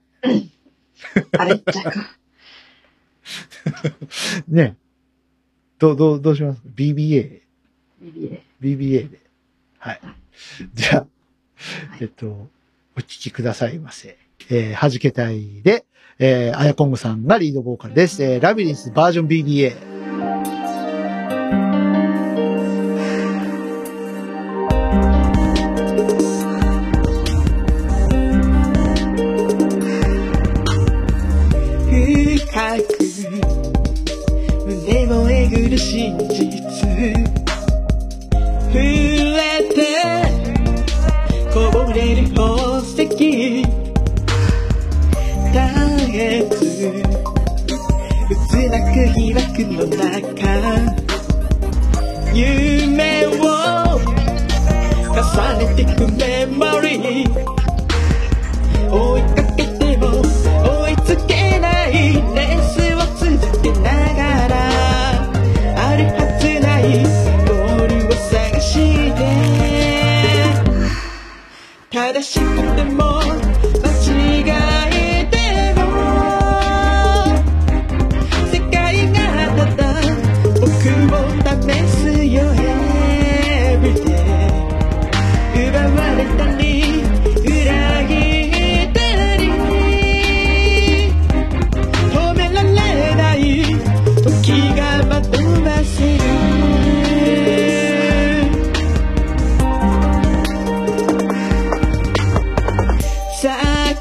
[1.38, 1.56] あれ？
[1.56, 2.16] じゃあか。
[4.48, 4.76] ね。
[5.78, 6.60] どう、どう、どうします？
[6.62, 7.40] か ?BBA。
[8.02, 9.20] BBA BBA で。
[9.78, 10.00] はい。
[10.74, 11.06] じゃあ、
[12.00, 12.26] えっと、
[12.96, 14.16] お聞きくださいませ。
[14.50, 15.84] えー、はじけたいで、
[16.18, 18.22] えー、あやこんぐさんがリードボーカルです。
[18.22, 19.99] えー、ラビリンスバージョン BBA。
[35.90, 37.18] 真実触れ
[39.74, 39.74] て
[41.52, 43.18] こぼれる宝石絶
[46.12, 46.54] えず
[48.28, 50.06] 渦巻く疑惑の中
[52.34, 53.28] 夢を
[55.10, 55.18] 重
[55.58, 57.28] ねてくメモリー
[58.88, 62.79] 追いかけても追いつけないレー
[72.12, 73.49] 正しくても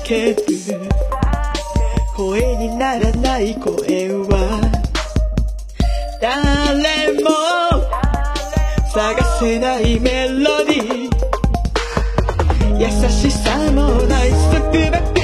[0.09, 0.35] ける
[2.17, 4.59] 声にならない声は
[6.19, 7.29] 誰も
[8.91, 11.19] 探せないメロディー。
[12.79, 15.18] 優しさもない束縛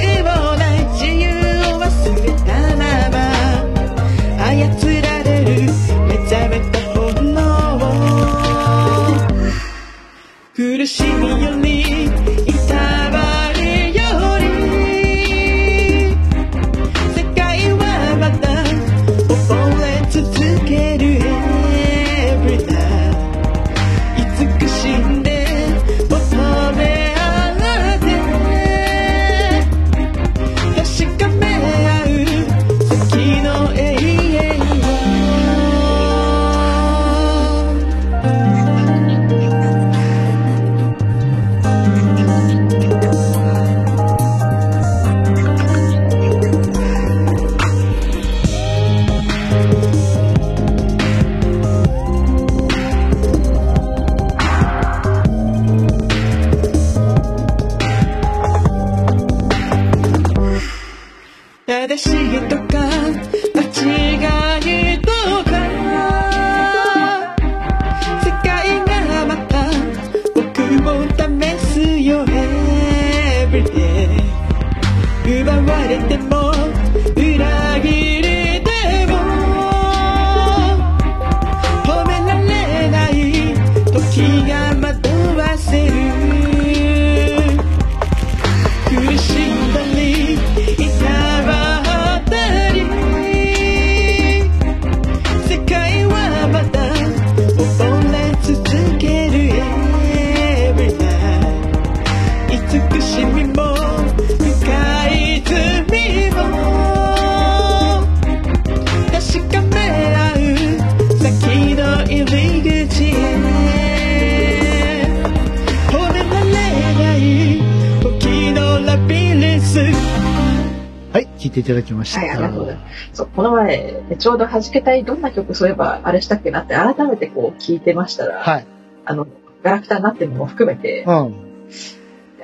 [124.36, 128.66] ょうど弾けたいどんな曲そういえばあれしたっけなって改めてこう聞いてましたら、はい。
[129.04, 129.26] あの、
[129.62, 131.34] ガラクタになってるのも含めて、うん。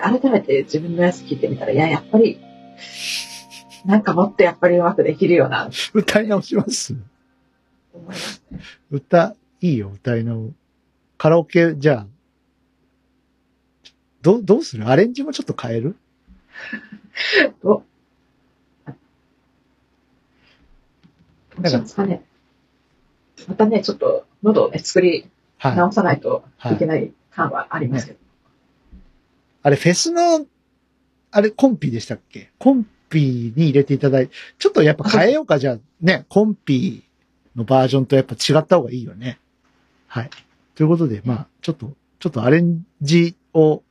[0.01, 2.41] 改めて自分のやつ聞いてみたら、いや、やっぱり、
[3.85, 6.95] なんかもっとやっぱりうまくできるよな、歌い直します？
[7.95, 8.59] 思いますね。
[8.91, 10.51] 歌、いいよ、歌い直。
[11.19, 12.07] カラオケ、じゃあ、
[14.23, 14.89] どう、どうする？
[14.89, 15.97] アレンジもちょっと変える？
[17.63, 17.85] ど
[21.57, 22.25] どうしますかね。
[23.49, 25.29] またね、ちょっと喉をね、作り
[25.59, 25.77] はい。
[25.77, 28.19] 直さないとはいいけない感はありますけど。
[29.63, 30.45] あれ、フェスの、
[31.31, 32.51] あれ、コンピでしたっけ？
[32.59, 37.05] コンピに入れていただいて、ちょっとやっぱ変えようか、じゃあ、ね、コンピ
[37.55, 39.39] のバージョンとやっぱ違った方がいいよね。
[40.09, 40.31] はい。
[40.75, 43.85] ということで、まあ、ちょっと、ちょっとアレンジを、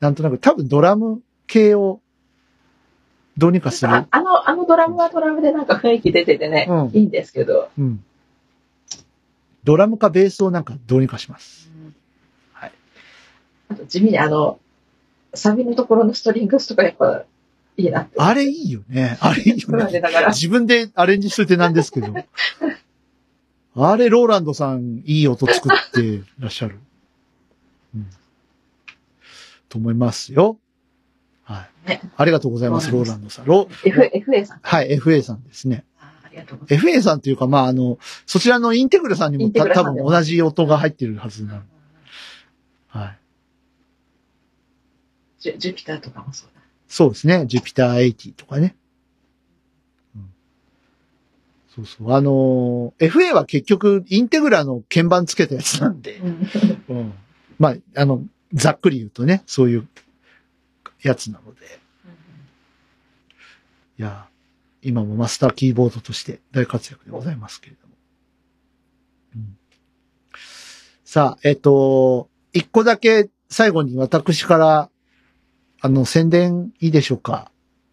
[0.00, 2.00] なんとなく、多分ドラム系を、
[3.38, 3.92] どうにかする？
[3.92, 8.04] ああの、あのドラムはドラムでなんか雰囲気出ててね、うんいいんですけど、うん。
[9.64, 11.70] ドラムかベースをなんかどうにかします。
[12.52, 12.72] はい。
[13.70, 14.58] あと地味にあの、
[15.34, 17.24] サビのところのストリングスとかやっぱ
[17.76, 18.16] いいなって。
[18.18, 19.16] あれいいよね。
[19.20, 20.02] あれいいよね。
[20.28, 22.12] 自分でアレンジしといてなんですけど。
[23.74, 26.78] あれ、ローランドさん、いい音作ってらっしゃる。
[27.94, 28.06] うん。
[29.70, 30.58] と思いますよ。
[31.84, 31.96] はい。
[31.96, 33.46] ねありがとうございます、ローランドさん。
[33.46, 34.60] ロ F、FA さん。
[34.62, 35.84] はい、FA さんですね。
[36.66, 41.62] FA さんっていうか、まあ、あの、そちらのインテグラさんにもた多分同じ音が入ってるはずなの。
[42.88, 43.18] はい。
[45.40, 46.62] ジュジュピターとかもそうだ。
[46.88, 47.46] そうですね。
[47.46, 48.76] ジュピター80とかね。
[50.14, 50.30] うん、
[51.74, 52.12] そうそう。
[52.12, 56.20] あのー FA は結局、インテグラの鍵盤つけたやつなんで。
[56.88, 57.14] うん。
[57.58, 58.22] まあ、あの、
[58.54, 59.88] ざっくり言うとね、そういう
[61.02, 61.60] やつなので。
[63.98, 64.28] いや、
[64.82, 67.94] 今もマスターキーボードとして大活躍でございますけれども。
[69.36, 69.56] うん、
[71.04, 74.90] さあ、えっと、一個だけ最後に私から、
[75.80, 77.50] あの、宣伝いいでしょうか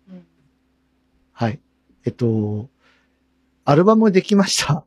[0.09, 0.25] うん
[1.33, 1.59] はい。
[2.05, 2.69] えっと、
[3.65, 4.83] アルバムできました？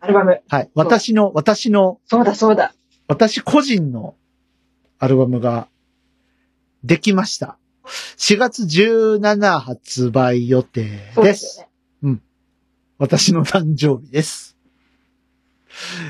[0.00, 0.40] アルバム。
[0.48, 0.70] はい。
[0.74, 2.74] 私の、私の、そうだそうだ。
[3.08, 4.14] 私個人の
[4.98, 5.68] アルバムが
[6.84, 7.58] できました。
[8.16, 11.12] 4月17発売予定で。
[11.14, 11.68] そうですすよね。
[12.98, 14.56] 私の誕生日です。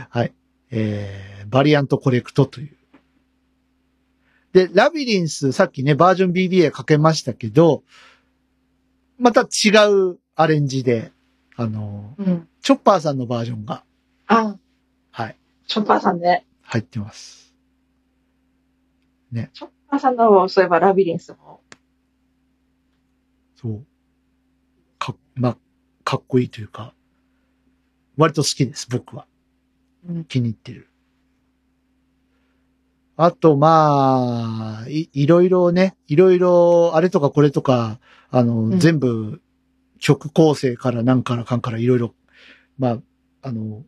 [0.09, 0.33] はい。
[0.71, 2.77] えー、バリアントコレクトという。
[4.53, 7.83] で、ラビリンス、さっきね、バージョン BBA かけましたけど、
[9.19, 11.13] また違うアレンジで、
[11.57, 12.49] あの、うん。
[12.63, 13.85] チョッパーさんのバージョンが、
[14.27, 14.57] あ、
[15.11, 16.47] はい、チョッパーさんね。
[16.63, 17.55] 入ってます。
[19.53, 21.61] チョッパーさんの、そういえばラビリンスも。
[23.57, 23.87] そう。
[24.99, 25.57] か、ま、
[26.05, 26.95] かっこいいというか、
[28.17, 29.27] 割と好きです、僕は。
[30.09, 30.89] うん気に入ってる。
[33.17, 37.99] あと、まあ、い、いろいろね、いろいろ、あれとかこれとか、
[38.31, 39.41] あの、うん全部、
[39.99, 42.15] 曲構成からなんからかんからいろいろ、
[42.79, 42.99] まあ、
[43.43, 43.83] あの、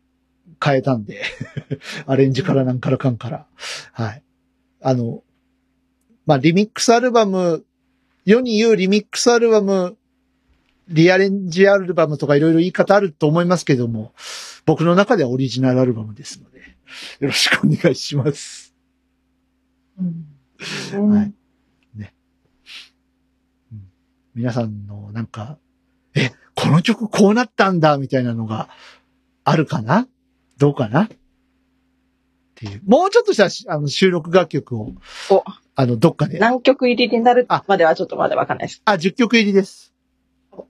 [0.62, 1.22] 変えたんで、
[2.06, 3.46] アレンジからなんからかんから、
[3.92, 4.22] はい。
[4.82, 5.22] あの、
[6.30, 7.64] まあ、リミックスアルバム、
[8.24, 9.96] 世に言うリミックスアルバム、
[10.86, 14.12] リアレンジアルバムとかいろいろ言い方あると思いますけども、
[14.64, 16.66] 僕の中ではオリジナルアルバムですので、よ
[17.18, 18.76] ろしくお願いします。
[19.98, 20.04] う
[20.98, 21.10] ん。
[21.10, 21.32] はい。
[24.36, 25.58] 皆さんのなんか、
[26.14, 28.68] え、この曲こうなったんだ、みたいなのが
[29.42, 30.06] あるかな？
[30.58, 31.06] どうかな？
[31.06, 31.08] っ
[32.54, 32.82] ていう。
[32.86, 34.92] もうちょっとしたしあの収録楽曲を、
[35.30, 35.42] お
[35.80, 36.38] あの、どっかで。
[36.38, 38.82] 何曲入りになるまではちょっとまだわかんないです。
[38.84, 39.94] あ、10曲入りです
[40.52, 40.66] お。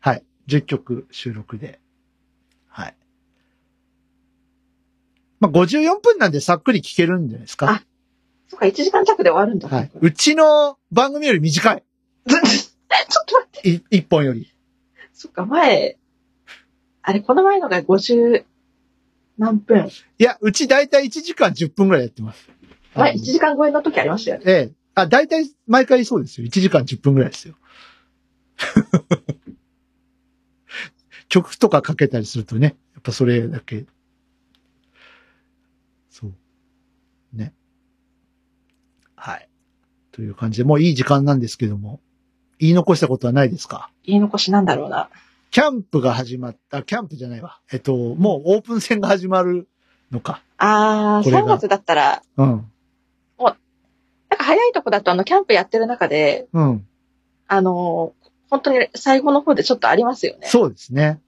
[0.00, 0.24] はい。
[0.48, 1.80] 10曲収録で。
[2.68, 2.94] はい。
[5.38, 7.70] まあ、54分なんでさっくり聞けるんじゃないですか。
[7.72, 7.82] あ
[8.48, 9.68] そっか、1時間弱で終わるんだ。
[9.68, 9.90] はい。
[10.00, 11.82] うちの番組より短い。
[12.26, 12.40] ちょっ
[13.26, 13.68] と待って。
[13.68, 14.50] い一本より。
[15.12, 15.98] そっか、前、
[17.02, 18.46] あれ、この前のが50
[19.36, 19.90] 何分。
[20.18, 22.48] いや、うちだいたい1時間10分ぐらいやってます。
[22.94, 24.44] 前、あの1時間超えの時ありましたよね。
[24.46, 24.72] ええ。
[24.94, 26.46] あ、だいたい毎回そうですよ。
[26.46, 27.54] 1時間10分ぐらいですよ。
[31.28, 33.86] 曲とかかけたりするとね、やっぱそれだけ。
[36.10, 36.32] そう。
[37.36, 37.52] ね。
[39.16, 39.48] はい。
[40.12, 42.00] という感じで、もういい時間なんですけども、
[42.60, 43.90] 言い残したことはないですか？
[44.04, 45.10] 言い残しなんだろうな。
[45.50, 47.60] キャンプが始まった、キャンプじゃないわ。
[47.72, 49.68] えっと、もうオープン戦が始まる
[50.10, 50.42] のか。
[50.58, 52.70] あー、これが3月だったら、うん。
[54.44, 56.86] 早いとこだとあの、キャンプやってる中で、うん。
[57.48, 58.12] あの、
[58.50, 60.46] 本当に最後の方でちょっとありますよね。
[60.46, 61.20] そうですね。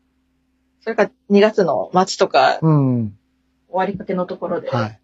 [0.83, 3.19] それから2月の末とかうん。
[3.69, 4.71] 終わりかけのところで。
[4.71, 5.01] はい。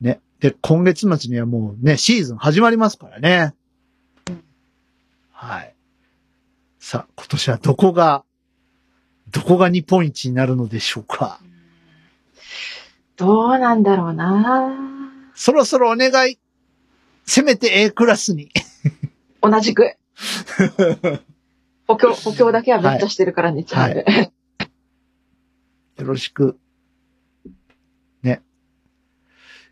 [0.00, 0.20] ね。
[0.40, 3.54] で、今月末にはもうね、シーズン始まりますからね。
[4.28, 4.44] うん
[5.32, 5.74] はい。
[6.80, 8.24] さあ、今年はどこが、
[9.30, 11.40] どこが日本一になるのでしょうか。
[13.16, 14.99] どうなんだろうな
[15.40, 16.38] そろそろお願い。
[17.24, 18.50] せめて A クラスに。
[19.40, 19.96] 同じく。
[21.86, 24.22] 補強、 補強だけはめっちゃしてるからね、チャンネル
[25.96, 26.58] よろしく。
[28.22, 28.42] ね。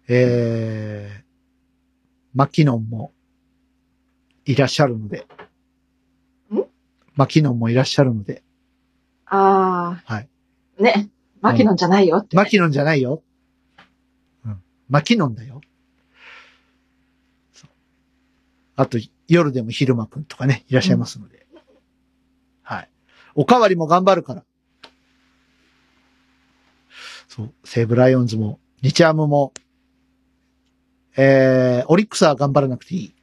[0.08, 1.24] えー、
[2.32, 3.12] マキノンも
[4.46, 5.26] いらっしゃるので。
[6.50, 6.64] ん？
[7.14, 8.42] マキノンもいらっしゃるので。
[9.26, 10.14] ああ。
[10.14, 10.28] はい。
[10.78, 11.10] ね。
[11.42, 12.38] マキノンじゃないよって。
[12.38, 13.22] マキノンじゃないよ。
[14.88, 14.94] うん。
[14.94, 15.60] マキノンだよ。
[18.78, 21.46] あと、夜でも昼間くんとかね、いらっしゃいますので。
[22.62, 22.90] はい。
[23.34, 24.44] おかわりも頑張るから。
[27.26, 29.52] そう、西武ライオンズも、日ハムも、
[31.16, 33.14] えー、オリックスは頑張らなくていい。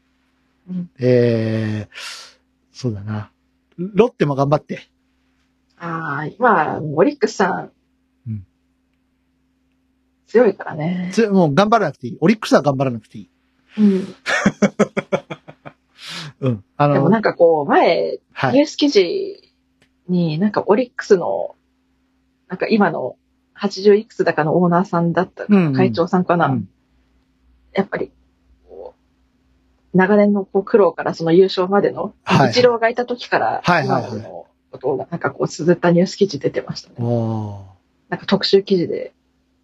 [0.69, 1.95] うんえー、
[2.73, 3.31] そうだな。
[3.77, 4.89] ロッテも頑張って。
[5.77, 7.59] ああ、まあ、オリックスさん。
[7.63, 7.74] うん
[10.27, 11.09] 強いからね。
[11.13, 12.17] つもう頑張らなくていい。
[12.21, 13.29] オリックスは頑張らなくていい。
[13.77, 14.15] うん。
[16.41, 16.63] うん。
[16.77, 18.53] あの、でもなんかこう、前、はい。
[18.53, 19.53] ニュース記事
[20.07, 21.55] になんかオリックスの、
[22.47, 23.15] なんか今の
[23.59, 26.47] 80いくつだかのオーナーさんだった、うんうん会長さんかな。
[26.47, 26.69] うん
[27.73, 28.09] やっぱり、
[29.93, 36.95] 長年のこう苦労からその優勝までの、はい一郎がいた時から、はいはいはい今までのことがなんかこう綴ったニュース記事出てましたね。
[38.09, 39.13] なんか特集記事で、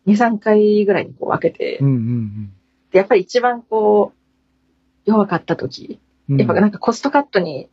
[0.08, 2.54] 2、3回ぐらいにこう分けて、うんうん
[2.92, 6.00] でやっぱり一番こう、弱かった時、
[6.30, 6.38] うん。
[6.38, 7.70] やっぱなんかコストカットに、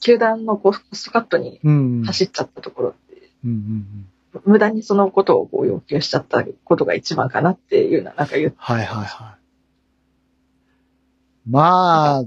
[0.00, 2.02] 球団のこうコストカットにうん。
[2.04, 3.56] 走っちゃったところって、うんうん
[4.34, 4.42] うん。
[4.52, 8.54] 無駄にそのことをこう要求しちゃったことが一番かなっていうのはなんか言う。
[8.56, 9.40] はいはいはい。
[11.48, 12.24] まあ、う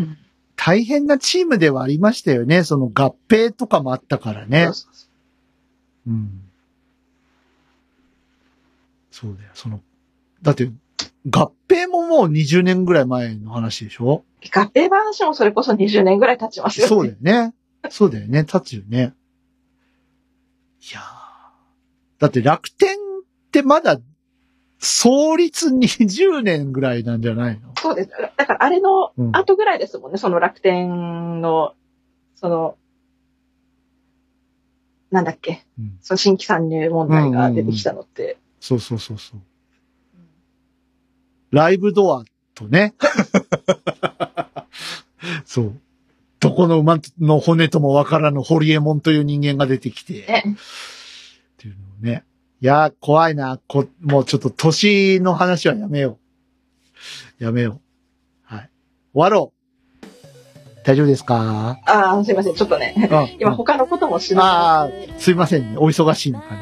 [0.00, 0.18] ん。
[0.56, 2.64] 大変なチームではありましたよね。
[2.64, 4.74] その合併とかもあったからねそう。
[4.74, 5.06] そうそ
[6.08, 6.45] うん。
[9.18, 9.50] そうだよ。
[9.54, 9.80] その、
[10.42, 10.70] だって、
[11.30, 14.24] 合併ももう20年ぐらい前の話でしょ？
[14.44, 16.88] う合併話もそれこそ20年ぐらい経ちますよね。
[16.88, 17.54] そうだよね。
[17.88, 18.40] そうだよね。
[18.40, 19.14] 立つよね。
[20.82, 22.98] いやーだって楽天っ
[23.50, 23.98] てまだ
[24.78, 27.72] 創立20年ぐらいなんじゃないの？
[27.80, 28.10] そうです。
[28.36, 31.72] だからあれのうん後ぐらいですもんね、その楽天の、
[32.34, 32.76] その、
[35.10, 38.36] なんだっけ、うんその新規参入問題が出てきたのって。
[38.66, 39.40] そうそうそうそう。
[41.52, 42.94] ライブドアとね。
[45.46, 45.80] そう。
[46.40, 50.14] どこの馬の骨ともわからぬホリエモンという人間が出てきて。
[50.26, 50.44] ね。
[50.46, 52.24] っていうのをね。
[52.60, 53.60] いやー、怖いな。
[53.68, 56.18] こ、もうちょっと年の話はやめよ
[57.40, 57.44] う。
[57.44, 57.80] やめよ
[58.50, 58.54] う。
[58.54, 58.70] はい。
[59.14, 60.06] 終わろう。
[60.82, 61.78] 大丈夫ですか？
[61.86, 62.54] ああ、すいません。
[62.56, 63.02] ちょっとね、う
[63.36, 65.78] ん今他のこともしあながあ、すいませんね。
[65.78, 66.60] お忙しいのかね。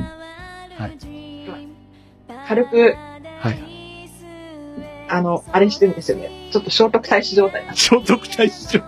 [0.78, 0.88] ら、
[2.48, 2.96] 軽く、
[3.40, 4.08] はい。
[5.08, 6.48] あの、あれしてるんですよね。
[6.50, 7.64] ちょっと聖徳太子状態。
[7.74, 8.80] 聖徳太子状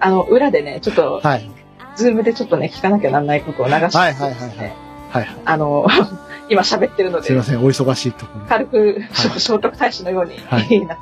[0.00, 1.32] あの、裏でね、ちょっと、態。
[1.32, 1.50] はい。
[1.96, 5.28] ズームでちょっとね、聞かなきゃなんないことを流してね、はいはいはいはいはいはい。
[5.44, 5.86] あの、
[6.48, 7.58] 今喋ってるので、すいません。
[7.58, 8.46] お忙しいところ。
[8.46, 10.96] 軽く、はい聖徳太子のように、はいな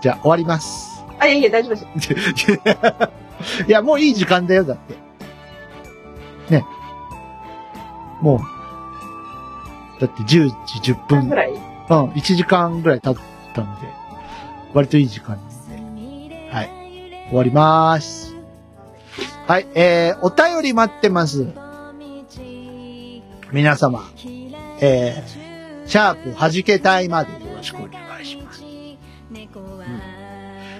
[0.00, 1.04] じゃあ、終わります。
[1.18, 3.64] あ、いやいや、大丈夫です。
[3.66, 4.94] いや、もういい時間だよ、だって。
[6.50, 6.64] ね。
[8.20, 8.57] もう、
[10.00, 10.26] だって10
[10.82, 11.50] 時10分ぐ、らい？
[11.52, 11.58] うん、
[12.12, 13.22] 1時間ぐらい経っ
[13.54, 13.86] たので、
[14.74, 16.70] 割といい時間なんで、はい。
[17.30, 18.34] 終わります。
[19.46, 21.46] はい、えー、お便り待ってます。
[23.50, 24.04] 皆様、
[24.80, 27.92] えー、シャープ弾けたいまでよろしくお願
[28.22, 28.62] いします。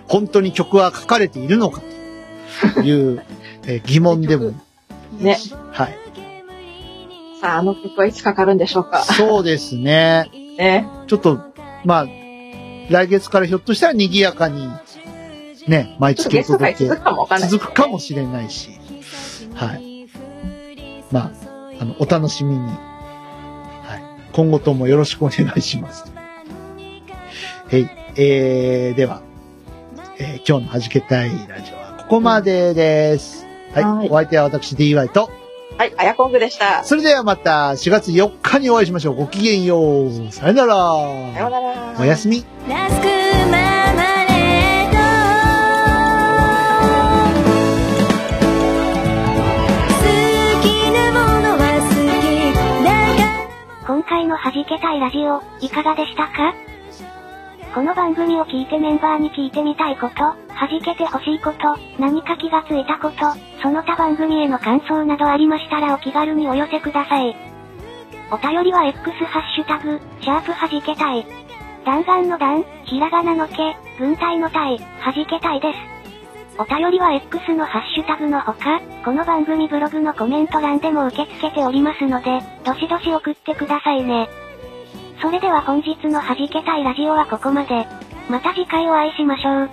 [0.07, 1.83] 本当に曲は書かれているのか
[2.75, 3.23] という、
[3.65, 4.53] えー疑問でも、
[5.19, 5.37] ね。
[5.73, 5.97] はい。
[7.41, 9.03] さあ、あの曲はいつかかるんでしょうか？
[9.03, 10.31] そうですね。
[10.59, 10.89] ね。
[11.07, 11.39] ちょっと、
[11.85, 12.07] まあ、
[12.91, 14.69] 来月からひょっとしたら賑やかに、
[15.69, 18.71] ね、毎月お届け続くかもわかんない、続くかもしれないし、
[19.55, 20.07] はい。
[21.13, 21.31] まあ、
[21.81, 22.73] あの、お楽しみに、はい。
[24.33, 26.11] 今後ともよろしくお願いします。
[27.71, 27.89] はい。
[28.17, 29.21] えー、では、
[30.19, 33.47] えー今日の弾けたいラジオはここまでです。
[33.75, 33.85] はい。
[33.85, 35.31] はいお相手は私 DY と、
[35.79, 36.83] はい、あやこんぐでした。
[36.83, 39.15] それではまた4月4日にお会いしましょう。
[39.15, 40.33] ごきげんよう。
[40.33, 40.75] さよなら。
[40.75, 41.95] さよなら。
[42.01, 42.45] おやすみ。
[53.87, 56.55] 今回の弾けたいラジオ、いかがでしたか？
[57.75, 60.37] この番組を聞いてメンバーに聞いてみたいこと、弾
[60.83, 63.17] けてほしいこと、何か気がついたこと、
[63.63, 67.37] その他番組への感想などありましたらお気軽にお寄せください。
[68.31, 71.27] お便りは X ハッシュタグ、シャープ弾けたい。
[71.85, 75.99] 弾丸の弾、ひらがなのけ、軍隊の隊、弾けたいです。
[76.61, 84.29] お便りは X のハッシュタグのほか、この番組ブログのコメント欄でも受け付けておりますので、どしどし送ってくださいね。
[85.21, 87.87] それでは本日の弾けたいラジオはここまで。
[88.31, 89.65] また次回お会いしましょ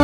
[0.00, 0.03] う。